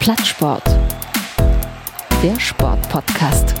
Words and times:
Plattsport. 0.00 0.64
Der 2.22 2.40
Sportpodcast. 2.40 3.54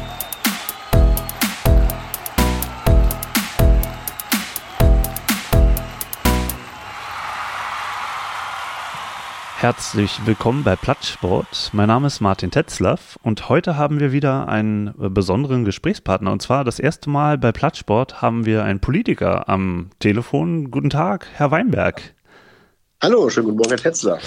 Herzlich 9.58 10.18
willkommen 10.24 10.64
bei 10.64 10.76
Plattsport. 10.76 11.68
Mein 11.74 11.88
Name 11.88 12.06
ist 12.06 12.20
Martin 12.20 12.50
Tetzlaff 12.50 13.18
und 13.22 13.50
heute 13.50 13.76
haben 13.76 14.00
wir 14.00 14.10
wieder 14.10 14.48
einen 14.48 14.94
besonderen 14.96 15.66
Gesprächspartner. 15.66 16.32
Und 16.32 16.40
zwar 16.40 16.64
das 16.64 16.78
erste 16.78 17.10
Mal 17.10 17.36
bei 17.36 17.52
Plattsport 17.52 18.22
haben 18.22 18.46
wir 18.46 18.64
einen 18.64 18.80
Politiker 18.80 19.46
am 19.50 19.90
Telefon. 19.98 20.70
Guten 20.70 20.88
Tag, 20.88 21.26
Herr 21.34 21.50
Weinberg. 21.50 22.14
Hallo, 23.02 23.28
schönen 23.28 23.48
guten 23.48 23.58
Morgen, 23.58 23.68
Herr 23.68 23.78
Tetzlaff. 23.78 24.22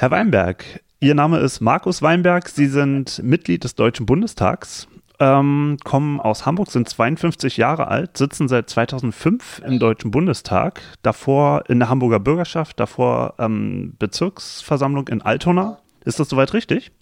Herr 0.00 0.10
Weinberg, 0.10 0.82
Ihr 1.02 1.16
Name 1.16 1.40
ist 1.40 1.58
Markus 1.58 2.00
Weinberg. 2.00 2.48
Sie 2.48 2.68
sind 2.68 3.20
Mitglied 3.24 3.64
des 3.64 3.74
Deutschen 3.74 4.06
Bundestags, 4.06 4.86
ähm, 5.18 5.76
kommen 5.82 6.20
aus 6.20 6.46
Hamburg, 6.46 6.70
sind 6.70 6.88
52 6.88 7.56
Jahre 7.56 7.88
alt, 7.88 8.16
sitzen 8.16 8.46
seit 8.46 8.70
2005 8.70 9.62
im 9.66 9.80
Deutschen 9.80 10.12
Bundestag, 10.12 10.80
davor 11.02 11.64
in 11.68 11.80
der 11.80 11.88
Hamburger 11.88 12.20
Bürgerschaft, 12.20 12.78
davor 12.78 13.34
ähm, 13.40 13.96
Bezirksversammlung 13.98 15.08
in 15.08 15.22
Altona. 15.22 15.80
Ist 16.04 16.20
das 16.20 16.28
soweit 16.28 16.52
richtig? 16.52 16.92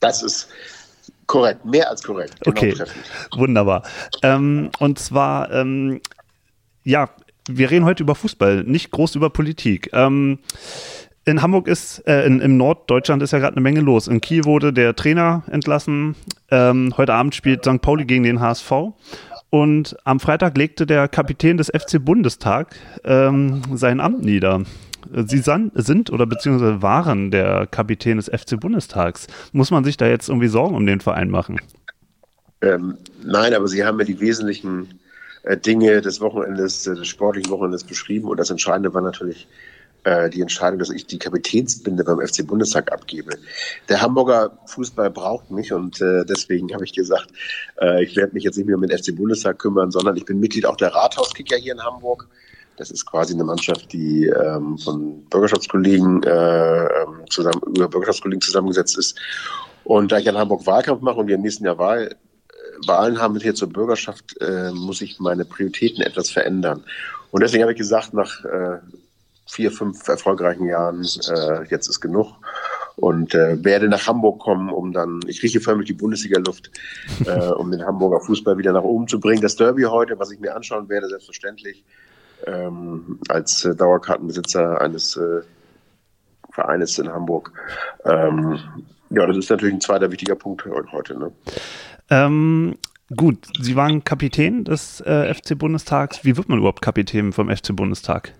Das 0.00 0.24
ist 0.24 0.48
korrekt, 1.28 1.64
mehr 1.64 1.88
als 1.88 2.02
korrekt. 2.02 2.34
Genau 2.40 2.56
okay, 2.56 2.72
treffend. 2.72 3.04
wunderbar. 3.36 3.84
Ähm, 4.24 4.70
und 4.80 4.98
zwar, 4.98 5.52
ähm, 5.52 6.00
ja, 6.82 7.08
wir 7.48 7.70
reden 7.70 7.84
heute 7.84 8.02
über 8.02 8.16
Fußball, 8.16 8.64
nicht 8.64 8.90
groß 8.90 9.14
über 9.14 9.30
Politik. 9.30 9.90
Ähm, 9.92 10.40
in 11.24 11.42
Hamburg 11.42 11.68
ist, 11.68 12.06
äh, 12.06 12.26
in, 12.26 12.40
im 12.40 12.56
Norddeutschland 12.56 13.22
ist 13.22 13.32
ja 13.32 13.38
gerade 13.38 13.56
eine 13.56 13.62
Menge 13.62 13.80
los. 13.80 14.08
In 14.08 14.20
Kiel 14.20 14.44
wurde 14.44 14.72
der 14.72 14.94
Trainer 14.94 15.42
entlassen. 15.50 16.16
Ähm, 16.50 16.94
heute 16.96 17.14
Abend 17.14 17.34
spielt 17.34 17.64
St. 17.64 17.80
Pauli 17.80 18.04
gegen 18.04 18.24
den 18.24 18.40
HSV. 18.40 18.72
Und 19.50 19.96
am 20.04 20.20
Freitag 20.20 20.56
legte 20.58 20.84
der 20.84 21.08
Kapitän 21.08 21.56
des 21.56 21.68
FC 21.68 22.04
Bundestag 22.04 22.74
ähm, 23.04 23.62
sein 23.74 24.00
Amt 24.00 24.24
nieder. 24.24 24.62
Sie 25.26 25.38
sind 25.38 26.10
oder 26.10 26.26
beziehungsweise 26.26 26.82
waren 26.82 27.30
der 27.30 27.66
Kapitän 27.66 28.16
des 28.16 28.26
FC 28.26 28.58
Bundestags. 28.58 29.26
Muss 29.52 29.70
man 29.70 29.84
sich 29.84 29.96
da 29.96 30.06
jetzt 30.06 30.28
irgendwie 30.28 30.48
Sorgen 30.48 30.74
um 30.74 30.86
den 30.86 31.00
Verein 31.00 31.30
machen? 31.30 31.60
Ähm, 32.62 32.96
nein, 33.22 33.54
aber 33.54 33.68
Sie 33.68 33.84
haben 33.84 33.98
ja 33.98 34.04
die 34.04 34.18
wesentlichen 34.20 34.88
äh, 35.44 35.56
Dinge 35.56 36.00
des 36.00 36.20
Wochenendes, 36.20 36.86
äh, 36.86 36.94
des 36.94 37.06
sportlichen 37.06 37.50
Wochenendes 37.52 37.84
beschrieben. 37.84 38.28
Und 38.28 38.38
das 38.38 38.50
Entscheidende 38.50 38.92
war 38.92 39.02
natürlich 39.02 39.46
äh, 40.04 40.30
die 40.30 40.40
Entscheidung, 40.40 40.78
dass 40.78 40.90
ich 40.90 41.06
die 41.06 41.18
Kapitänsbinde 41.18 42.04
beim 42.04 42.20
FC 42.20 42.46
Bundestag 42.46 42.92
abgebe. 42.92 43.36
Der 43.88 44.00
Hamburger 44.00 44.58
Fußball 44.66 45.10
braucht 45.10 45.50
mich 45.50 45.72
und 45.72 46.00
äh, 46.00 46.24
deswegen 46.24 46.72
habe 46.72 46.84
ich 46.84 46.92
gesagt, 46.92 47.28
äh, 47.80 48.04
ich 48.04 48.16
werde 48.16 48.34
mich 48.34 48.44
jetzt 48.44 48.56
nicht 48.56 48.66
mehr 48.66 48.76
um 48.76 48.82
den 48.86 48.96
FC 48.96 49.14
Bundestag 49.14 49.58
kümmern, 49.58 49.90
sondern 49.90 50.16
ich 50.16 50.24
bin 50.24 50.40
Mitglied 50.40 50.66
auch 50.66 50.76
der 50.76 50.94
Rathauskicker 50.94 51.56
hier 51.56 51.72
in 51.72 51.82
Hamburg. 51.82 52.28
Das 52.76 52.90
ist 52.90 53.06
quasi 53.06 53.34
eine 53.34 53.44
Mannschaft, 53.44 53.92
die 53.92 54.26
ähm, 54.26 54.78
von 54.78 55.24
Bürgerschaftskollegen 55.26 56.22
äh, 56.24 56.84
ähm, 56.84 57.22
zusammen, 57.30 57.60
über 57.68 57.88
Bürgerschaftskollegen 57.88 58.40
zusammengesetzt 58.40 58.98
ist. 58.98 59.18
Und 59.84 60.10
da 60.10 60.18
ich 60.18 60.26
in 60.26 60.36
Hamburg 60.36 60.66
Wahlkampf 60.66 61.00
mache 61.02 61.20
und 61.20 61.28
wir 61.28 61.36
im 61.36 61.42
nächsten 61.42 61.64
Jahr 61.64 61.78
Wahl, 61.78 62.08
äh, 62.08 62.88
Wahlen 62.88 63.20
haben 63.20 63.38
hier 63.38 63.54
zur 63.54 63.68
Bürgerschaft, 63.68 64.40
äh, 64.40 64.72
muss 64.72 65.02
ich 65.02 65.20
meine 65.20 65.44
Prioritäten 65.44 66.02
etwas 66.02 66.30
verändern. 66.30 66.84
Und 67.30 67.42
deswegen 67.42 67.62
habe 67.62 67.72
ich 67.72 67.78
gesagt, 67.78 68.12
nach 68.12 68.44
äh, 68.44 68.78
vier, 69.46 69.70
fünf 69.70 70.06
erfolgreichen 70.08 70.66
Jahren, 70.66 71.02
äh, 71.02 71.64
jetzt 71.68 71.88
ist 71.88 72.00
genug. 72.00 72.32
Und 72.96 73.34
äh, 73.34 73.62
werde 73.64 73.88
nach 73.88 74.06
Hamburg 74.06 74.38
kommen, 74.40 74.70
um 74.70 74.92
dann, 74.92 75.20
ich 75.26 75.42
rieche 75.42 75.60
förmlich 75.60 75.88
die 75.88 75.94
Bundesliga-Luft, 75.94 76.70
äh, 77.26 77.48
um 77.48 77.72
den 77.72 77.84
Hamburger 77.84 78.20
Fußball 78.20 78.56
wieder 78.56 78.72
nach 78.72 78.84
oben 78.84 79.08
zu 79.08 79.18
bringen. 79.18 79.42
Das 79.42 79.56
Derby 79.56 79.82
heute, 79.82 80.18
was 80.18 80.30
ich 80.30 80.38
mir 80.38 80.54
anschauen 80.54 80.88
werde, 80.88 81.08
selbstverständlich, 81.08 81.84
ähm, 82.46 83.18
als 83.28 83.64
äh, 83.64 83.74
Dauerkartenbesitzer 83.74 84.80
eines 84.80 85.16
äh, 85.16 85.40
Vereines 86.52 86.98
in 87.00 87.08
Hamburg. 87.08 87.52
Ähm, 88.04 88.60
ja, 89.10 89.26
das 89.26 89.36
ist 89.36 89.50
natürlich 89.50 89.74
ein 89.74 89.80
zweiter 89.80 90.10
wichtiger 90.12 90.36
Punkt 90.36 90.64
heute. 90.92 91.18
Ne? 91.18 91.32
Ähm, 92.10 92.76
gut, 93.14 93.38
Sie 93.60 93.74
waren 93.74 94.04
Kapitän 94.04 94.64
des 94.64 95.00
äh, 95.00 95.34
FC 95.34 95.58
Bundestags. 95.58 96.24
Wie 96.24 96.36
wird 96.36 96.48
man 96.48 96.58
überhaupt 96.58 96.80
Kapitän 96.80 97.32
vom 97.32 97.54
FC 97.54 97.74
Bundestag? 97.74 98.34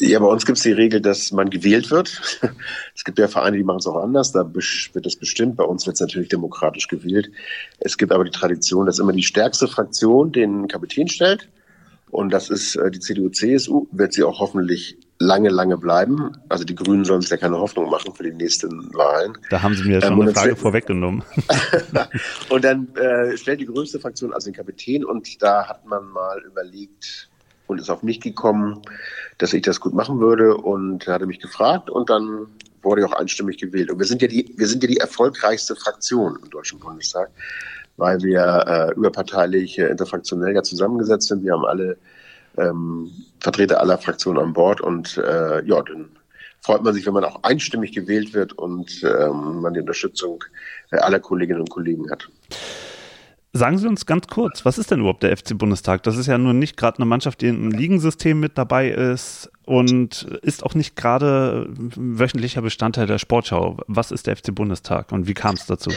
Ja, 0.00 0.18
bei 0.18 0.26
uns 0.26 0.46
gibt 0.46 0.56
es 0.56 0.64
die 0.64 0.72
Regel, 0.72 1.02
dass 1.02 1.30
man 1.30 1.50
gewählt 1.50 1.90
wird. 1.90 2.40
Es 2.94 3.04
gibt 3.04 3.18
ja 3.18 3.28
Vereine, 3.28 3.56
die 3.56 3.62
machen 3.62 3.78
es 3.78 3.86
auch 3.86 3.96
anders, 3.96 4.32
da 4.32 4.52
wird 4.52 5.06
es 5.06 5.16
bestimmt. 5.16 5.56
Bei 5.56 5.64
uns 5.64 5.86
wird 5.86 5.94
es 5.94 6.00
natürlich 6.00 6.28
demokratisch 6.28 6.86
gewählt. 6.86 7.30
Es 7.78 7.96
gibt 7.96 8.12
aber 8.12 8.24
die 8.24 8.30
Tradition, 8.30 8.84
dass 8.84 8.98
immer 8.98 9.12
die 9.12 9.22
stärkste 9.22 9.68
Fraktion 9.68 10.32
den 10.32 10.68
Kapitän 10.68 11.08
stellt. 11.08 11.48
Und 12.10 12.30
das 12.32 12.50
ist 12.50 12.76
äh, 12.76 12.90
die 12.90 13.00
CDU-CSU, 13.00 13.86
wird 13.92 14.12
sie 14.12 14.24
auch 14.24 14.40
hoffentlich 14.40 14.98
lange, 15.18 15.48
lange 15.48 15.78
bleiben. 15.78 16.32
Also 16.48 16.64
die 16.64 16.74
Grünen 16.74 17.04
sollen 17.04 17.20
sich 17.20 17.30
ja 17.30 17.36
keine 17.36 17.58
Hoffnung 17.58 17.88
machen 17.88 18.12
für 18.14 18.24
die 18.24 18.32
nächsten 18.32 18.92
Wahlen. 18.94 19.38
Da 19.50 19.62
haben 19.62 19.74
Sie 19.74 19.84
mir 19.84 20.00
schon 20.00 20.14
ähm, 20.14 20.20
eine 20.22 20.34
Frage 20.34 20.56
vorweggenommen. 20.56 21.22
und 22.48 22.64
dann 22.64 22.94
äh, 22.96 23.36
stellt 23.36 23.60
die 23.60 23.66
größte 23.66 24.00
Fraktion 24.00 24.32
also 24.32 24.50
den 24.50 24.54
Kapitän 24.54 25.04
und 25.04 25.40
da 25.42 25.68
hat 25.68 25.86
man 25.86 26.06
mal 26.08 26.42
überlegt, 26.44 27.29
und 27.70 27.80
ist 27.80 27.88
auf 27.88 28.02
mich 28.02 28.20
gekommen, 28.20 28.82
dass 29.38 29.52
ich 29.52 29.62
das 29.62 29.80
gut 29.80 29.94
machen 29.94 30.20
würde 30.20 30.56
und 30.56 31.06
hatte 31.06 31.26
mich 31.26 31.38
gefragt 31.38 31.88
und 31.88 32.10
dann 32.10 32.46
wurde 32.82 33.02
ich 33.02 33.06
auch 33.06 33.12
einstimmig 33.12 33.58
gewählt. 33.58 33.90
Und 33.90 33.98
wir 33.98 34.06
sind 34.06 34.22
ja 34.22 34.28
die, 34.28 34.52
wir 34.56 34.66
sind 34.66 34.82
ja 34.82 34.88
die 34.88 34.96
erfolgreichste 34.96 35.76
Fraktion 35.76 36.38
im 36.42 36.50
Deutschen 36.50 36.80
Bundestag, 36.80 37.30
weil 37.96 38.20
wir 38.22 38.64
äh, 38.66 38.94
überparteilich, 38.94 39.78
äh, 39.78 39.86
interfraktionell 39.86 40.54
ja 40.54 40.62
zusammengesetzt 40.62 41.28
sind. 41.28 41.44
Wir 41.44 41.52
haben 41.52 41.64
alle 41.64 41.96
ähm, 42.58 43.10
Vertreter 43.38 43.80
aller 43.80 43.98
Fraktionen 43.98 44.42
an 44.42 44.52
Bord 44.52 44.80
und 44.80 45.16
äh, 45.18 45.64
ja, 45.64 45.82
dann 45.82 46.08
freut 46.60 46.82
man 46.82 46.92
sich, 46.92 47.06
wenn 47.06 47.14
man 47.14 47.24
auch 47.24 47.42
einstimmig 47.44 47.92
gewählt 47.92 48.34
wird 48.34 48.52
und 48.54 49.02
ähm, 49.04 49.60
man 49.60 49.74
die 49.74 49.80
Unterstützung 49.80 50.42
äh, 50.90 50.96
aller 50.96 51.20
Kolleginnen 51.20 51.60
und 51.60 51.70
Kollegen 51.70 52.10
hat. 52.10 52.28
Sagen 53.52 53.78
Sie 53.78 53.88
uns 53.88 54.06
ganz 54.06 54.28
kurz, 54.28 54.64
was 54.64 54.78
ist 54.78 54.92
denn 54.92 55.00
überhaupt 55.00 55.24
der 55.24 55.36
FC 55.36 55.58
Bundestag? 55.58 56.04
Das 56.04 56.16
ist 56.16 56.28
ja 56.28 56.38
nun 56.38 56.60
nicht 56.60 56.76
gerade 56.76 56.98
eine 56.98 57.06
Mannschaft, 57.06 57.40
die 57.40 57.48
im 57.48 57.72
Ligensystem 57.72 58.38
mit 58.38 58.56
dabei 58.56 58.90
ist 58.90 59.50
und 59.66 60.22
ist 60.42 60.62
auch 60.62 60.74
nicht 60.74 60.94
gerade 60.94 61.66
wöchentlicher 61.74 62.62
Bestandteil 62.62 63.08
der 63.08 63.18
Sportschau. 63.18 63.78
Was 63.88 64.12
ist 64.12 64.28
der 64.28 64.36
FC 64.36 64.54
Bundestag 64.54 65.10
und 65.10 65.26
wie 65.26 65.34
kam 65.34 65.56
es 65.56 65.66
dazu? 65.66 65.90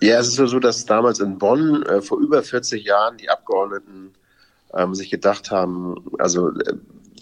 Ja, 0.00 0.18
es 0.18 0.28
ist 0.28 0.36
so, 0.36 0.58
dass 0.58 0.86
damals 0.86 1.20
in 1.20 1.36
Bonn 1.36 1.82
äh, 1.82 2.00
vor 2.00 2.18
über 2.18 2.42
40 2.42 2.82
Jahren 2.82 3.18
die 3.18 3.28
Abgeordneten 3.28 4.14
ähm, 4.74 4.94
sich 4.94 5.10
gedacht 5.10 5.50
haben, 5.50 6.02
also 6.18 6.48
äh, 6.48 6.74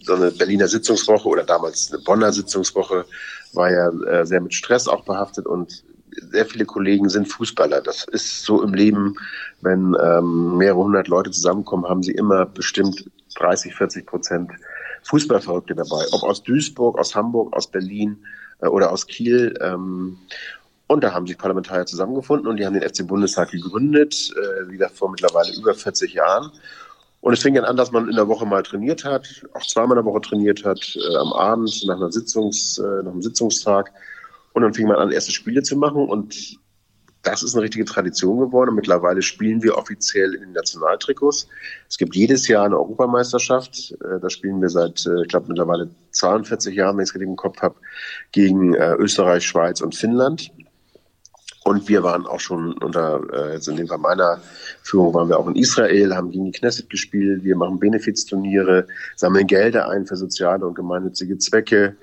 so 0.03 0.15
eine 0.15 0.31
Berliner 0.31 0.69
Sitzungswoche 0.69 1.28
oder 1.28 1.42
damals 1.42 1.92
eine 1.92 2.03
Bonner 2.03 2.32
Sitzungswoche 2.32 3.04
war 3.53 3.71
ja 3.71 3.88
äh, 3.88 4.25
sehr 4.25 4.41
mit 4.41 4.54
Stress 4.54 4.88
auch 4.88 5.04
behaftet 5.04 5.47
und 5.47 5.82
sehr 6.31 6.47
viele 6.47 6.64
Kollegen 6.64 7.08
sind 7.08 7.28
Fußballer. 7.28 7.81
Das 7.81 8.04
ist 8.04 8.44
so 8.44 8.62
im 8.62 8.75
Leben, 8.75 9.16
wenn 9.60 9.97
ähm, 10.03 10.56
mehrere 10.56 10.78
hundert 10.78 11.08
Leute 11.08 11.31
zusammenkommen, 11.31 11.88
haben 11.88 12.03
sie 12.03 12.12
immer 12.12 12.47
bestimmt 12.47 13.10
30, 13.36 13.75
40 13.75 14.06
Prozent 14.06 14.50
Fußballverrückte 15.04 15.75
dabei. 15.75 16.04
Ob 16.12 16.22
aus 16.22 16.42
Duisburg, 16.42 16.98
aus 16.98 17.14
Hamburg, 17.14 17.54
aus 17.54 17.66
Berlin 17.66 18.19
äh, 18.60 18.66
oder 18.66 18.92
aus 18.92 19.06
Kiel. 19.06 19.54
Ähm, 19.60 20.19
und 20.86 21.04
da 21.04 21.12
haben 21.14 21.26
sich 21.26 21.38
Parlamentarier 21.38 21.86
zusammengefunden 21.86 22.48
und 22.48 22.56
die 22.56 22.66
haben 22.66 22.75
den 22.75 22.88
FC 22.88 23.06
Bundestag 23.06 23.50
gegründet, 23.50 24.32
äh, 24.36 24.69
wie 24.69 24.72
gesagt, 24.72 24.97
vor 24.97 25.10
mittlerweile 25.10 25.56
über 25.56 25.75
40 25.75 26.14
Jahren. 26.14 26.50
Und 27.20 27.34
es 27.34 27.42
fing 27.42 27.54
dann 27.54 27.64
an, 27.64 27.76
dass 27.76 27.92
man 27.92 28.09
in 28.09 28.16
der 28.16 28.28
Woche 28.28 28.47
mal 28.47 28.62
trainiert 28.62 29.04
hat, 29.04 29.28
auch 29.53 29.66
zweimal 29.66 29.98
in 29.98 30.04
der 30.04 30.12
Woche 30.12 30.22
trainiert 30.22 30.65
hat, 30.65 30.80
äh, 30.97 31.16
am 31.16 31.33
Abend 31.33 31.84
nach 31.86 31.97
einer 31.97 32.10
Sitzungs, 32.10 32.78
äh, 32.78 33.03
nach 33.03 33.12
einem 33.12 33.22
Sitzungstag 33.22 33.92
und 34.52 34.62
dann 34.62 34.74
fing 34.74 34.88
man 34.88 34.97
an, 34.97 35.12
erste 35.12 35.32
Spiele 35.32 35.62
zu 35.62 35.76
machen 35.76 36.08
und 36.08 36.58
das 37.22 37.42
ist 37.42 37.54
eine 37.54 37.62
richtige 37.62 37.84
Tradition 37.84 38.38
geworden. 38.38 38.74
mittlerweile 38.74 39.20
spielen 39.20 39.62
wir 39.62 39.76
offiziell 39.76 40.34
in 40.34 40.41
den 40.41 40.52
Nationaltrikots. 40.52 41.48
Es 41.88 41.98
gibt 41.98 42.16
jedes 42.16 42.48
Jahr 42.48 42.64
eine 42.64 42.78
Europameisterschaft. 42.78 43.94
Äh, 44.02 44.20
da 44.20 44.30
spielen 44.30 44.60
wir 44.60 44.70
seit, 44.70 45.04
äh, 45.06 45.22
ich 45.22 45.28
glaube, 45.28 45.48
mittlerweile 45.48 45.91
42 46.12 46.74
Jahren, 46.74 46.97
wenn 46.97 47.04
ich 47.04 47.10
es 47.10 47.14
richtig 47.14 47.28
im 47.28 47.36
Kopf 47.36 47.60
habe, 47.60 47.74
gegen 48.32 48.74
äh, 48.74 48.94
Österreich, 48.94 49.47
Schweiz 49.47 49.80
und 49.82 49.94
Finnland. 49.94 50.50
Und 51.64 51.88
wir 51.88 52.02
waren 52.02 52.24
auch 52.24 52.41
schon 52.41 52.72
unter, 52.78 53.52
jetzt 53.52 53.68
in 53.68 53.76
dem 53.76 53.86
Fall 53.86 53.98
meiner 53.98 54.41
Führung, 54.82 55.12
waren 55.12 55.28
wir 55.28 55.38
auch 55.38 55.47
in 55.47 55.56
Israel, 55.56 56.16
haben 56.16 56.30
gegen 56.30 56.47
die 56.47 56.58
Knesset 56.58 56.88
gespielt. 56.88 57.44
Wir 57.44 57.54
machen 57.54 57.78
Benefizturniere, 57.78 58.86
sammeln 59.14 59.47
Gelder 59.47 59.91
ein 59.91 60.06
für 60.06 60.16
soziale 60.16 60.66
und 60.66 60.74
gemeinnützige 60.74 61.36
Zwecke 61.36 61.97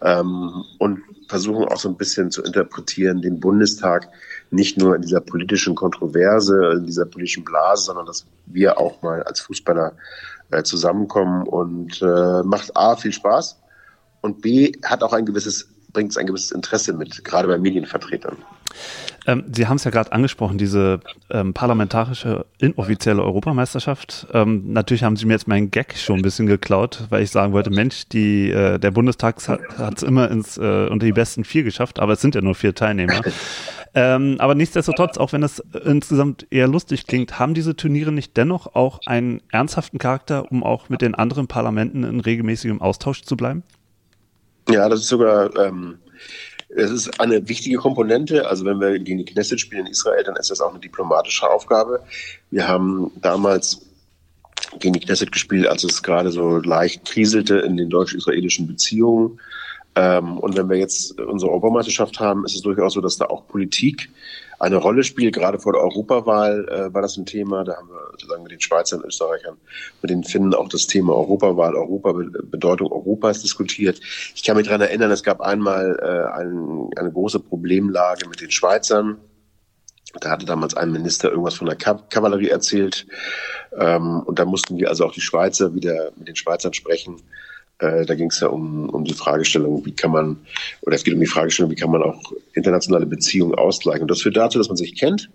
ähm, 0.00 0.64
und 0.78 1.02
versuchen 1.30 1.64
auch 1.66 1.78
so 1.78 1.88
ein 1.88 1.96
bisschen 1.96 2.30
zu 2.30 2.42
interpretieren, 2.42 3.22
den 3.22 3.38
Bundestag 3.38 4.08
nicht 4.50 4.76
nur 4.76 4.96
in 4.96 5.02
dieser 5.02 5.20
politischen 5.20 5.76
Kontroverse, 5.76 6.74
in 6.76 6.86
dieser 6.86 7.06
politischen 7.06 7.44
Blase, 7.44 7.84
sondern 7.84 8.04
dass 8.04 8.26
wir 8.46 8.78
auch 8.78 9.00
mal 9.00 9.22
als 9.22 9.40
Fußballer 9.40 9.92
äh, 10.50 10.64
zusammenkommen 10.64 11.46
und 11.46 12.02
äh, 12.02 12.42
macht 12.42 12.76
A 12.76 12.96
viel 12.96 13.12
Spaß 13.12 13.60
und 14.22 14.42
B 14.42 14.72
hat 14.84 15.04
auch 15.04 15.12
ein 15.12 15.24
gewisses 15.24 15.68
bringt 15.92 16.10
es 16.10 16.16
ein 16.16 16.26
gewisses 16.26 16.52
Interesse 16.52 16.92
mit, 16.92 17.24
gerade 17.24 17.48
bei 17.48 17.58
Medienvertretern. 17.58 18.36
Ähm, 19.26 19.44
Sie 19.52 19.66
haben 19.66 19.76
es 19.76 19.84
ja 19.84 19.90
gerade 19.90 20.12
angesprochen, 20.12 20.58
diese 20.58 21.00
ähm, 21.30 21.52
parlamentarische 21.52 22.46
inoffizielle 22.58 23.22
Europameisterschaft. 23.22 24.26
Ähm, 24.32 24.72
natürlich 24.72 25.02
haben 25.02 25.16
Sie 25.16 25.26
mir 25.26 25.34
jetzt 25.34 25.48
meinen 25.48 25.70
Gag 25.70 25.96
schon 25.96 26.20
ein 26.20 26.22
bisschen 26.22 26.46
geklaut, 26.46 27.06
weil 27.10 27.22
ich 27.22 27.30
sagen 27.30 27.52
wollte, 27.52 27.70
Mensch, 27.70 28.08
die, 28.08 28.50
äh, 28.50 28.78
der 28.78 28.90
Bundestag 28.90 29.46
hat 29.46 29.96
es 29.96 30.02
immer 30.02 30.30
ins, 30.30 30.56
äh, 30.56 30.86
unter 30.88 31.06
die 31.06 31.12
besten 31.12 31.44
vier 31.44 31.64
geschafft, 31.64 31.98
aber 31.98 32.14
es 32.14 32.20
sind 32.20 32.34
ja 32.34 32.40
nur 32.40 32.54
vier 32.54 32.74
Teilnehmer. 32.74 33.20
Ähm, 33.92 34.36
aber 34.38 34.54
nichtsdestotrotz, 34.54 35.18
auch 35.18 35.32
wenn 35.32 35.42
es 35.42 35.58
insgesamt 35.84 36.46
eher 36.50 36.68
lustig 36.68 37.08
klingt, 37.08 37.40
haben 37.40 37.54
diese 37.54 37.74
Turniere 37.74 38.12
nicht 38.12 38.36
dennoch 38.36 38.76
auch 38.76 39.00
einen 39.06 39.42
ernsthaften 39.50 39.98
Charakter, 39.98 40.50
um 40.52 40.62
auch 40.62 40.88
mit 40.88 41.02
den 41.02 41.16
anderen 41.16 41.48
Parlamenten 41.48 42.04
in 42.04 42.20
regelmäßigem 42.20 42.80
Austausch 42.80 43.22
zu 43.22 43.36
bleiben? 43.36 43.64
Ja, 44.70 44.88
das 44.88 45.00
ist 45.00 45.08
sogar 45.08 45.54
ähm, 45.56 45.98
es 46.76 46.90
ist 46.90 47.20
eine 47.20 47.48
wichtige 47.48 47.76
Komponente. 47.76 48.48
Also 48.48 48.64
wenn 48.64 48.80
wir 48.80 48.98
gegen 48.98 49.18
die 49.18 49.24
Knesset 49.24 49.60
spielen 49.60 49.86
in 49.86 49.92
Israel, 49.92 50.22
dann 50.22 50.36
ist 50.36 50.50
das 50.50 50.60
auch 50.60 50.70
eine 50.70 50.78
diplomatische 50.78 51.48
Aufgabe. 51.50 52.00
Wir 52.50 52.68
haben 52.68 53.10
damals 53.20 53.80
gegen 54.78 54.94
die 54.94 55.00
Knesset 55.00 55.32
gespielt, 55.32 55.66
als 55.66 55.82
es 55.82 56.02
gerade 56.02 56.30
so 56.30 56.58
leicht 56.58 57.04
kriselte 57.04 57.58
in 57.58 57.76
den 57.76 57.90
deutsch-israelischen 57.90 58.68
Beziehungen. 58.68 59.40
Ähm, 59.96 60.38
und 60.38 60.56
wenn 60.56 60.68
wir 60.68 60.76
jetzt 60.76 61.20
unsere 61.20 61.50
Europameisterschaft 61.50 62.20
haben, 62.20 62.44
ist 62.44 62.54
es 62.54 62.62
durchaus 62.62 62.92
so, 62.92 63.00
dass 63.00 63.16
da 63.16 63.24
auch 63.26 63.48
Politik 63.48 64.08
eine 64.60 64.76
Rolle 64.76 65.02
spielt. 65.02 65.34
Gerade 65.34 65.58
vor 65.58 65.72
der 65.72 65.82
Europawahl 65.82 66.68
äh, 66.68 66.94
war 66.94 67.02
das 67.02 67.16
ein 67.16 67.26
Thema. 67.26 67.64
Da 67.64 67.76
haben 67.76 67.88
wir 67.88 68.10
sozusagen 68.12 68.42
mit 68.42 68.52
den 68.52 68.60
Schweizern, 68.60 69.02
Österreichern, 69.04 69.56
mit 70.02 70.10
den 70.10 70.22
Finnen 70.22 70.54
auch 70.54 70.68
das 70.68 70.86
Thema 70.86 71.14
Europawahl, 71.14 71.74
Europa, 71.74 72.12
Bedeutung 72.12 72.92
Europas 72.92 73.40
diskutiert. 73.42 74.00
Ich 74.34 74.44
kann 74.44 74.56
mich 74.56 74.66
daran 74.66 74.82
erinnern, 74.82 75.10
es 75.10 75.22
gab 75.22 75.40
einmal 75.40 75.98
äh, 76.00 76.38
ein, 76.38 76.90
eine 76.96 77.10
große 77.10 77.40
Problemlage 77.40 78.28
mit 78.28 78.40
den 78.40 78.50
Schweizern. 78.50 79.16
Da 80.20 80.30
hatte 80.30 80.44
damals 80.44 80.74
ein 80.74 80.92
Minister 80.92 81.30
irgendwas 81.30 81.54
von 81.54 81.66
der 81.66 81.76
Kavallerie 81.76 82.48
erzählt. 82.48 83.06
Ähm, 83.78 84.20
und 84.20 84.38
da 84.38 84.44
mussten 84.44 84.76
wir 84.76 84.90
also 84.90 85.06
auch 85.06 85.12
die 85.12 85.20
Schweizer 85.20 85.74
wieder 85.74 86.12
mit 86.16 86.28
den 86.28 86.36
Schweizern 86.36 86.74
sprechen 86.74 87.22
äh, 87.80 88.04
da 88.04 88.14
ging 88.14 88.30
es 88.30 88.40
ja 88.40 88.48
um, 88.48 88.88
um 88.90 89.04
die 89.04 89.14
Fragestellung, 89.14 89.84
wie 89.84 89.92
kann 89.92 90.12
man, 90.12 90.36
oder 90.82 90.96
es 90.96 91.04
geht 91.04 91.14
um 91.14 91.20
die 91.20 91.26
Fragestellung, 91.26 91.70
wie 91.70 91.76
kann 91.76 91.90
man 91.90 92.02
auch 92.02 92.32
internationale 92.54 93.06
Beziehungen 93.06 93.54
ausgleichen. 93.54 94.02
Und 94.02 94.10
das 94.10 94.22
führt 94.22 94.36
dazu, 94.36 94.58
dass 94.58 94.68
man 94.68 94.76
sich 94.76 94.98
kennt, 94.98 95.30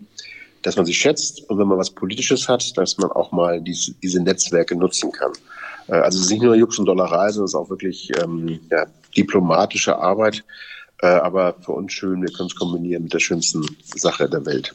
dass 0.62 0.76
man 0.76 0.86
sich 0.86 0.98
schätzt 0.98 1.50
und 1.50 1.58
wenn 1.58 1.68
man 1.68 1.78
was 1.78 1.92
Politisches 1.92 2.48
hat, 2.48 2.78
dass 2.78 2.98
man 2.98 3.12
auch 3.12 3.32
mal 3.32 3.62
diese, 3.62 3.94
diese 4.02 4.22
Netzwerke 4.22 4.76
nutzen 4.76 5.12
kann. 5.12 5.32
Äh, 5.88 5.96
also 5.96 6.20
es 6.20 6.26
ist 6.26 6.32
nicht 6.32 6.44
nur 6.44 6.56
Jux 6.56 6.78
und 6.80 6.86
Dollerei, 6.86 7.30
sondern 7.30 7.46
es 7.46 7.52
ist 7.52 7.56
auch 7.56 7.70
wirklich 7.70 8.12
ähm, 8.24 8.60
ja, 8.70 8.86
diplomatische 9.18 9.98
Arbeit. 9.98 10.44
Äh, 11.02 11.08
aber 11.08 11.56
für 11.62 11.74
uns 11.74 11.94
schön, 11.94 12.22
wir 12.22 12.32
können 12.32 12.48
es 12.48 12.56
kombinieren 12.56 13.04
mit 13.04 13.14
der 13.14 13.20
schönsten 13.20 13.66
Sache 13.84 14.30
der 14.30 14.46
Welt. 14.46 14.74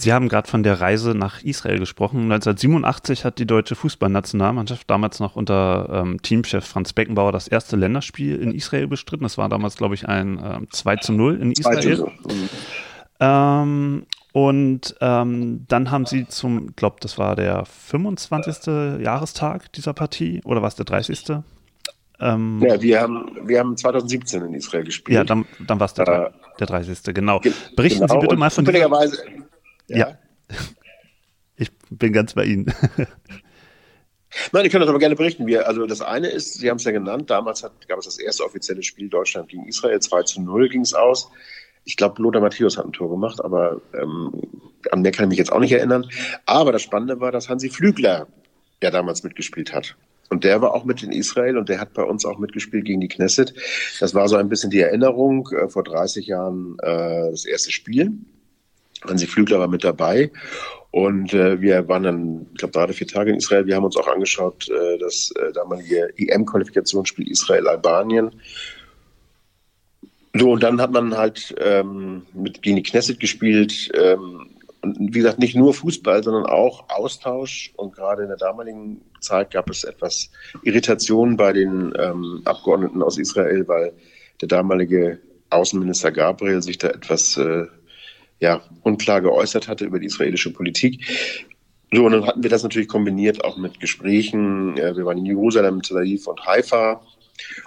Sie 0.00 0.12
haben 0.12 0.28
gerade 0.28 0.48
von 0.48 0.62
der 0.62 0.80
Reise 0.80 1.12
nach 1.16 1.42
Israel 1.42 1.80
gesprochen. 1.80 2.30
1987 2.30 3.24
hat 3.24 3.40
die 3.40 3.46
deutsche 3.46 3.74
Fußballnationalmannschaft 3.74 4.88
damals 4.88 5.18
noch 5.18 5.34
unter 5.34 5.88
ähm, 5.92 6.22
Teamchef 6.22 6.64
Franz 6.64 6.92
Beckenbauer 6.92 7.32
das 7.32 7.48
erste 7.48 7.74
Länderspiel 7.74 8.36
in 8.36 8.54
Israel 8.54 8.86
bestritten. 8.86 9.24
Das 9.24 9.38
war 9.38 9.48
damals, 9.48 9.76
glaube 9.76 9.96
ich, 9.96 10.08
ein 10.08 10.40
ähm, 10.40 10.68
2 10.70 10.96
zu 10.98 11.12
0 11.14 11.40
in 11.42 11.50
Israel. 11.50 12.12
Mhm. 12.28 12.48
Ähm, 13.18 14.06
und 14.32 14.94
ähm, 15.00 15.64
dann 15.66 15.90
haben 15.90 16.06
sie 16.06 16.28
zum, 16.28 16.68
ich 16.68 16.76
glaube, 16.76 16.98
das 17.00 17.18
war 17.18 17.34
der 17.34 17.64
25. 17.64 19.02
Jahrestag 19.02 19.72
dieser 19.72 19.94
Partie 19.94 20.40
oder 20.44 20.62
war 20.62 20.68
es 20.68 20.76
der 20.76 20.84
30.? 20.84 21.42
Ähm, 22.20 22.62
ja, 22.64 22.80
wir 22.80 23.00
haben, 23.00 23.36
wir 23.42 23.58
haben 23.58 23.76
2017 23.76 24.44
in 24.44 24.54
Israel 24.54 24.84
gespielt. 24.84 25.16
Ja, 25.16 25.24
dann, 25.24 25.44
dann 25.66 25.80
war 25.80 25.86
es 25.86 25.94
der, 25.94 26.06
äh, 26.06 26.30
der 26.60 26.66
30. 26.68 27.14
Genau. 27.14 27.40
Berichten 27.74 28.06
genau. 28.06 28.14
Sie 28.14 28.18
bitte 28.20 28.36
mal 28.36 28.50
von 28.50 28.64
zufälligerweise, 28.64 29.18
ja. 29.88 29.98
ja. 29.98 30.18
Ich 31.56 31.70
bin 31.90 32.12
ganz 32.12 32.34
bei 32.34 32.44
Ihnen. 32.44 32.72
Nein, 34.52 34.64
ich 34.64 34.72
kann 34.72 34.80
das 34.80 34.88
aber 34.88 34.98
gerne 34.98 35.16
berichten. 35.16 35.46
Wir, 35.46 35.66
also 35.66 35.86
das 35.86 36.00
eine 36.00 36.28
ist, 36.28 36.54
Sie 36.54 36.70
haben 36.70 36.76
es 36.76 36.84
ja 36.84 36.92
genannt, 36.92 37.30
damals 37.30 37.62
hat, 37.62 37.88
gab 37.88 37.98
es 37.98 38.04
das 38.04 38.18
erste 38.18 38.44
offizielle 38.44 38.82
Spiel 38.82 39.08
Deutschland 39.08 39.48
gegen 39.48 39.66
Israel, 39.66 39.98
2 40.00 40.22
zu 40.22 40.42
0 40.42 40.68
ging 40.68 40.82
es 40.82 40.94
aus. 40.94 41.30
Ich 41.84 41.96
glaube, 41.96 42.22
Lothar 42.22 42.42
Matthäus 42.42 42.76
hat 42.76 42.84
ein 42.84 42.92
Tor 42.92 43.10
gemacht, 43.10 43.42
aber 43.42 43.80
ähm, 43.94 44.32
an 44.90 45.00
mehr 45.00 45.12
kann 45.12 45.24
ich 45.24 45.30
mich 45.30 45.38
jetzt 45.38 45.50
auch 45.50 45.60
nicht 45.60 45.72
erinnern. 45.72 46.06
Aber 46.44 46.72
das 46.72 46.82
Spannende 46.82 47.20
war, 47.20 47.32
dass 47.32 47.48
Hansi 47.48 47.70
Flügler 47.70 48.28
ja 48.82 48.90
damals 48.90 49.22
mitgespielt 49.22 49.72
hat. 49.72 49.96
Und 50.28 50.44
der 50.44 50.60
war 50.60 50.74
auch 50.74 50.84
mit 50.84 51.02
in 51.02 51.10
Israel 51.10 51.56
und 51.56 51.70
der 51.70 51.80
hat 51.80 51.94
bei 51.94 52.02
uns 52.02 52.26
auch 52.26 52.38
mitgespielt 52.38 52.84
gegen 52.84 53.00
die 53.00 53.08
Knesset. 53.08 53.54
Das 53.98 54.14
war 54.14 54.28
so 54.28 54.36
ein 54.36 54.50
bisschen 54.50 54.70
die 54.70 54.80
Erinnerung, 54.80 55.48
äh, 55.52 55.68
vor 55.68 55.84
30 55.84 56.26
Jahren 56.26 56.76
äh, 56.82 57.30
das 57.30 57.46
erste 57.46 57.72
Spiel. 57.72 58.12
Hansi 59.06 59.26
Flügler 59.26 59.60
war 59.60 59.68
mit 59.68 59.84
dabei. 59.84 60.30
Und 60.90 61.34
äh, 61.34 61.60
wir 61.60 61.86
waren 61.88 62.02
dann, 62.02 62.46
ich 62.52 62.58
glaube, 62.58 62.72
drei 62.72 62.92
vier 62.92 63.06
Tage 63.06 63.30
in 63.30 63.36
Israel. 63.36 63.66
Wir 63.66 63.76
haben 63.76 63.84
uns 63.84 63.96
auch 63.96 64.08
angeschaut, 64.08 64.68
äh, 64.70 64.98
das 64.98 65.30
äh, 65.32 65.52
damalige 65.52 66.12
EM-Qualifikationsspiel 66.16 67.30
Israel-Albanien. 67.30 68.32
So, 70.34 70.52
und 70.52 70.62
dann 70.62 70.80
hat 70.80 70.92
man 70.92 71.16
halt 71.16 71.54
ähm, 71.58 72.22
mit 72.32 72.62
gegen 72.62 72.82
Knesset 72.82 73.20
gespielt. 73.20 73.90
Ähm, 73.94 74.50
und 74.80 75.14
wie 75.14 75.18
gesagt, 75.18 75.38
nicht 75.38 75.56
nur 75.56 75.74
Fußball, 75.74 76.22
sondern 76.22 76.46
auch 76.46 76.88
Austausch. 76.88 77.72
Und 77.76 77.94
gerade 77.94 78.22
in 78.22 78.28
der 78.28 78.36
damaligen 78.36 79.02
Zeit 79.20 79.50
gab 79.50 79.68
es 79.68 79.84
etwas 79.84 80.30
Irritation 80.62 81.36
bei 81.36 81.52
den 81.52 81.92
ähm, 81.98 82.42
Abgeordneten 82.44 83.02
aus 83.02 83.18
Israel, 83.18 83.66
weil 83.68 83.92
der 84.40 84.48
damalige 84.48 85.18
Außenminister 85.50 86.12
Gabriel 86.12 86.62
sich 86.62 86.78
da 86.78 86.88
etwas 86.88 87.36
äh, 87.36 87.66
ja, 88.40 88.62
unklar 88.82 89.20
geäußert 89.20 89.68
hatte 89.68 89.84
über 89.84 89.98
die 89.98 90.06
israelische 90.06 90.52
Politik. 90.52 91.04
So, 91.92 92.04
und 92.04 92.12
dann 92.12 92.26
hatten 92.26 92.42
wir 92.42 92.50
das 92.50 92.62
natürlich 92.62 92.88
kombiniert 92.88 93.44
auch 93.44 93.56
mit 93.56 93.80
Gesprächen. 93.80 94.76
Wir 94.76 95.04
waren 95.04 95.18
in 95.18 95.26
Jerusalem, 95.26 95.82
Tel 95.82 95.98
Aviv 95.98 96.26
und 96.26 96.44
Haifa. 96.44 97.02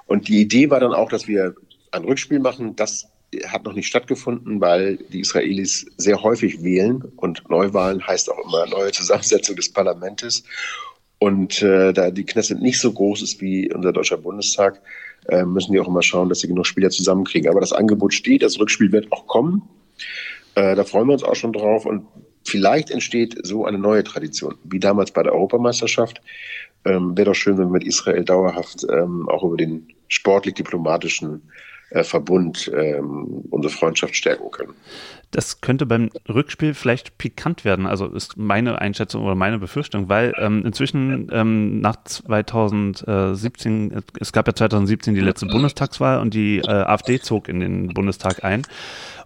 Und 0.06 0.28
die 0.28 0.42
Idee 0.42 0.70
war 0.70 0.80
dann 0.80 0.94
auch, 0.94 1.10
dass 1.10 1.28
wir 1.28 1.56
ein 1.92 2.04
Rückspiel 2.04 2.40
machen. 2.40 2.76
Das 2.76 3.08
hat 3.48 3.64
noch 3.64 3.74
nicht 3.74 3.88
stattgefunden, 3.88 4.62
weil 4.62 4.98
die 4.98 5.22
Israelis 5.22 5.86
sehr 5.98 6.22
häufig 6.22 6.64
wählen 6.64 7.02
und 7.16 7.50
Neuwahlen 7.50 8.06
heißt 8.06 8.30
auch 8.30 8.40
immer 8.46 8.68
neue 8.68 8.92
Zusammensetzung 8.92 9.56
des 9.56 9.72
Parlaments. 9.72 10.44
Und 11.18 11.62
äh, 11.62 11.94
da 11.94 12.12
die 12.12 12.26
Knesset 12.26 12.62
nicht 12.62 12.80
so 12.80 12.92
groß 12.92 13.22
ist 13.22 13.42
wie 13.42 13.72
unser 13.72 13.94
deutscher 13.94 14.18
Bundestag, 14.18 14.82
äh, 15.28 15.44
müssen 15.44 15.72
die 15.72 15.80
auch 15.80 15.88
immer 15.88 16.01
schauen, 16.01 16.30
dass 16.30 16.40
sie 16.40 16.48
genug 16.48 16.66
Spieler 16.66 16.90
zusammenkriegen. 16.90 17.50
Aber 17.50 17.62
das 17.62 17.74
Angebot 17.74 18.13
steht, 18.13 18.42
das 18.42 18.60
Rückspiel 18.60 18.92
wird 18.92 19.12
auch 19.12 19.28
kommen. 19.28 19.62
Äh, 20.55 20.75
da 20.75 20.84
freuen 20.84 21.08
wir 21.08 21.13
uns 21.13 21.24
auch 21.24 21.36
schon 21.36 21.53
drauf. 21.53 21.86
Und 21.86 22.08
vielleicht 22.43 22.91
entsteht 22.91 23.38
so 23.46 23.65
eine 23.65 23.77
neue 23.77 24.03
Tradition, 24.03 24.55
wie 24.63 24.79
damals 24.79 25.12
bei 25.12 25.24
der 25.24 25.34
Europameisterschaft. 25.34 26.22
Ähm, 26.86 27.15
Wäre 27.15 27.29
doch 27.29 27.36
schön, 27.36 27.58
wenn 27.58 27.67
wir 27.67 27.79
mit 27.79 27.84
Israel 27.84 28.24
dauerhaft 28.24 28.86
ähm, 28.89 29.29
auch 29.29 29.43
über 29.43 29.58
den 29.58 29.88
sportlich-diplomatischen 30.08 31.41
äh, 31.91 32.03
Verbund 32.03 32.72
ähm, 32.75 33.43
unsere 33.50 33.74
Freundschaft 33.74 34.15
stärken 34.15 34.50
können. 34.51 34.74
Das 35.32 35.62
könnte 35.62 35.86
beim 35.86 36.10
Rückspiel 36.28 36.74
vielleicht 36.74 37.18
pikant 37.18 37.64
werden, 37.64 37.86
also 37.86 38.08
ist 38.08 38.38
meine 38.38 38.80
Einschätzung 38.80 39.24
oder 39.24 39.36
meine 39.36 39.60
Befürchtung, 39.60 40.10
weil 40.10 40.34
ähm, 40.38 40.64
inzwischen 40.66 41.30
ähm, 41.32 41.80
nach 41.80 41.96
2017, 42.04 44.04
es 44.20 44.34
gab 44.34 44.48
ja 44.48 44.54
2017 44.54 45.16
die 45.16 45.22
letzte 45.22 45.46
Bundestagswahl 45.46 46.20
und 46.20 46.34
die 46.34 46.60
äh, 46.60 46.70
AfD 46.70 47.20
zog 47.20 47.48
in 47.48 47.62
den 47.62 47.94
Bundestag 47.94 48.44
ein. 48.44 48.64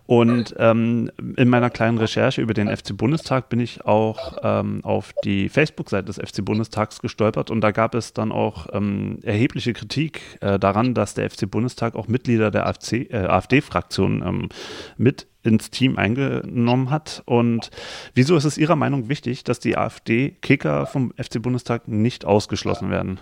Und 0.07 0.55
ähm, 0.59 1.09
in 1.35 1.49
meiner 1.49 1.71
kleinen 1.71 1.97
Recherche 1.97 2.39
über 2.39 2.53
den 2.53 2.69
FC 2.69 2.95
Bundestag 2.95 3.49
bin 3.49 3.59
ich 3.59 3.85
auch 3.85 4.37
ähm, 4.43 4.81
auf 4.83 5.13
die 5.23 5.49
Facebook-Seite 5.49 6.05
des 6.05 6.17
FC 6.17 6.45
Bundestags 6.45 6.99
gestolpert 6.99 7.49
und 7.49 7.61
da 7.61 7.71
gab 7.71 7.95
es 7.95 8.13
dann 8.13 8.31
auch 8.31 8.67
ähm, 8.71 9.17
erhebliche 9.23 9.73
Kritik 9.73 10.21
äh, 10.41 10.59
daran, 10.59 10.93
dass 10.93 11.15
der 11.15 11.27
FC 11.27 11.49
Bundestag 11.49 11.95
auch 11.95 12.07
Mitglieder 12.07 12.51
der 12.51 12.67
AfD, 12.67 13.07
äh, 13.09 13.25
AfD-Fraktion 13.25 14.23
ähm, 14.23 14.49
mit 14.97 15.25
ins 15.45 15.69
Team 15.69 15.97
eingenommen 15.97 16.89
hat. 16.89 17.23
Und 17.25 17.69
wieso 18.13 18.35
ist 18.35 18.45
es 18.45 18.57
Ihrer 18.57 18.75
Meinung 18.75 19.09
wichtig, 19.09 19.43
dass 19.43 19.59
die 19.59 19.77
AfD-Kicker 19.77 20.85
vom 20.85 21.13
FC 21.17 21.41
Bundestag 21.41 21.87
nicht 21.87 22.25
ausgeschlossen 22.25 22.89
werden? 22.89 23.19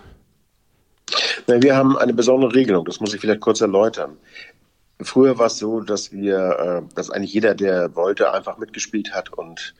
Wir 1.46 1.76
haben 1.76 1.96
eine 1.98 2.14
besondere 2.14 2.54
Regelung, 2.54 2.84
das 2.86 3.00
muss 3.00 3.12
ich 3.14 3.20
vielleicht 3.20 3.40
kurz 3.40 3.60
erläutern. 3.60 4.16
Früher 5.00 5.38
war 5.38 5.46
es 5.46 5.58
so, 5.58 5.80
dass 5.80 6.12
wir, 6.12 6.82
äh, 6.88 6.94
dass 6.94 7.10
eigentlich 7.10 7.34
jeder, 7.34 7.54
der 7.54 7.94
wollte, 7.94 8.32
einfach 8.32 8.58
mitgespielt 8.58 9.12
hat 9.12 9.32
und 9.32 9.74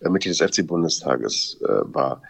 äh, 0.00 0.08
Mitglied 0.08 0.38
des 0.38 0.50
FC-Bundestages 0.50 1.58
äh, 1.62 1.66
war. 1.94 2.20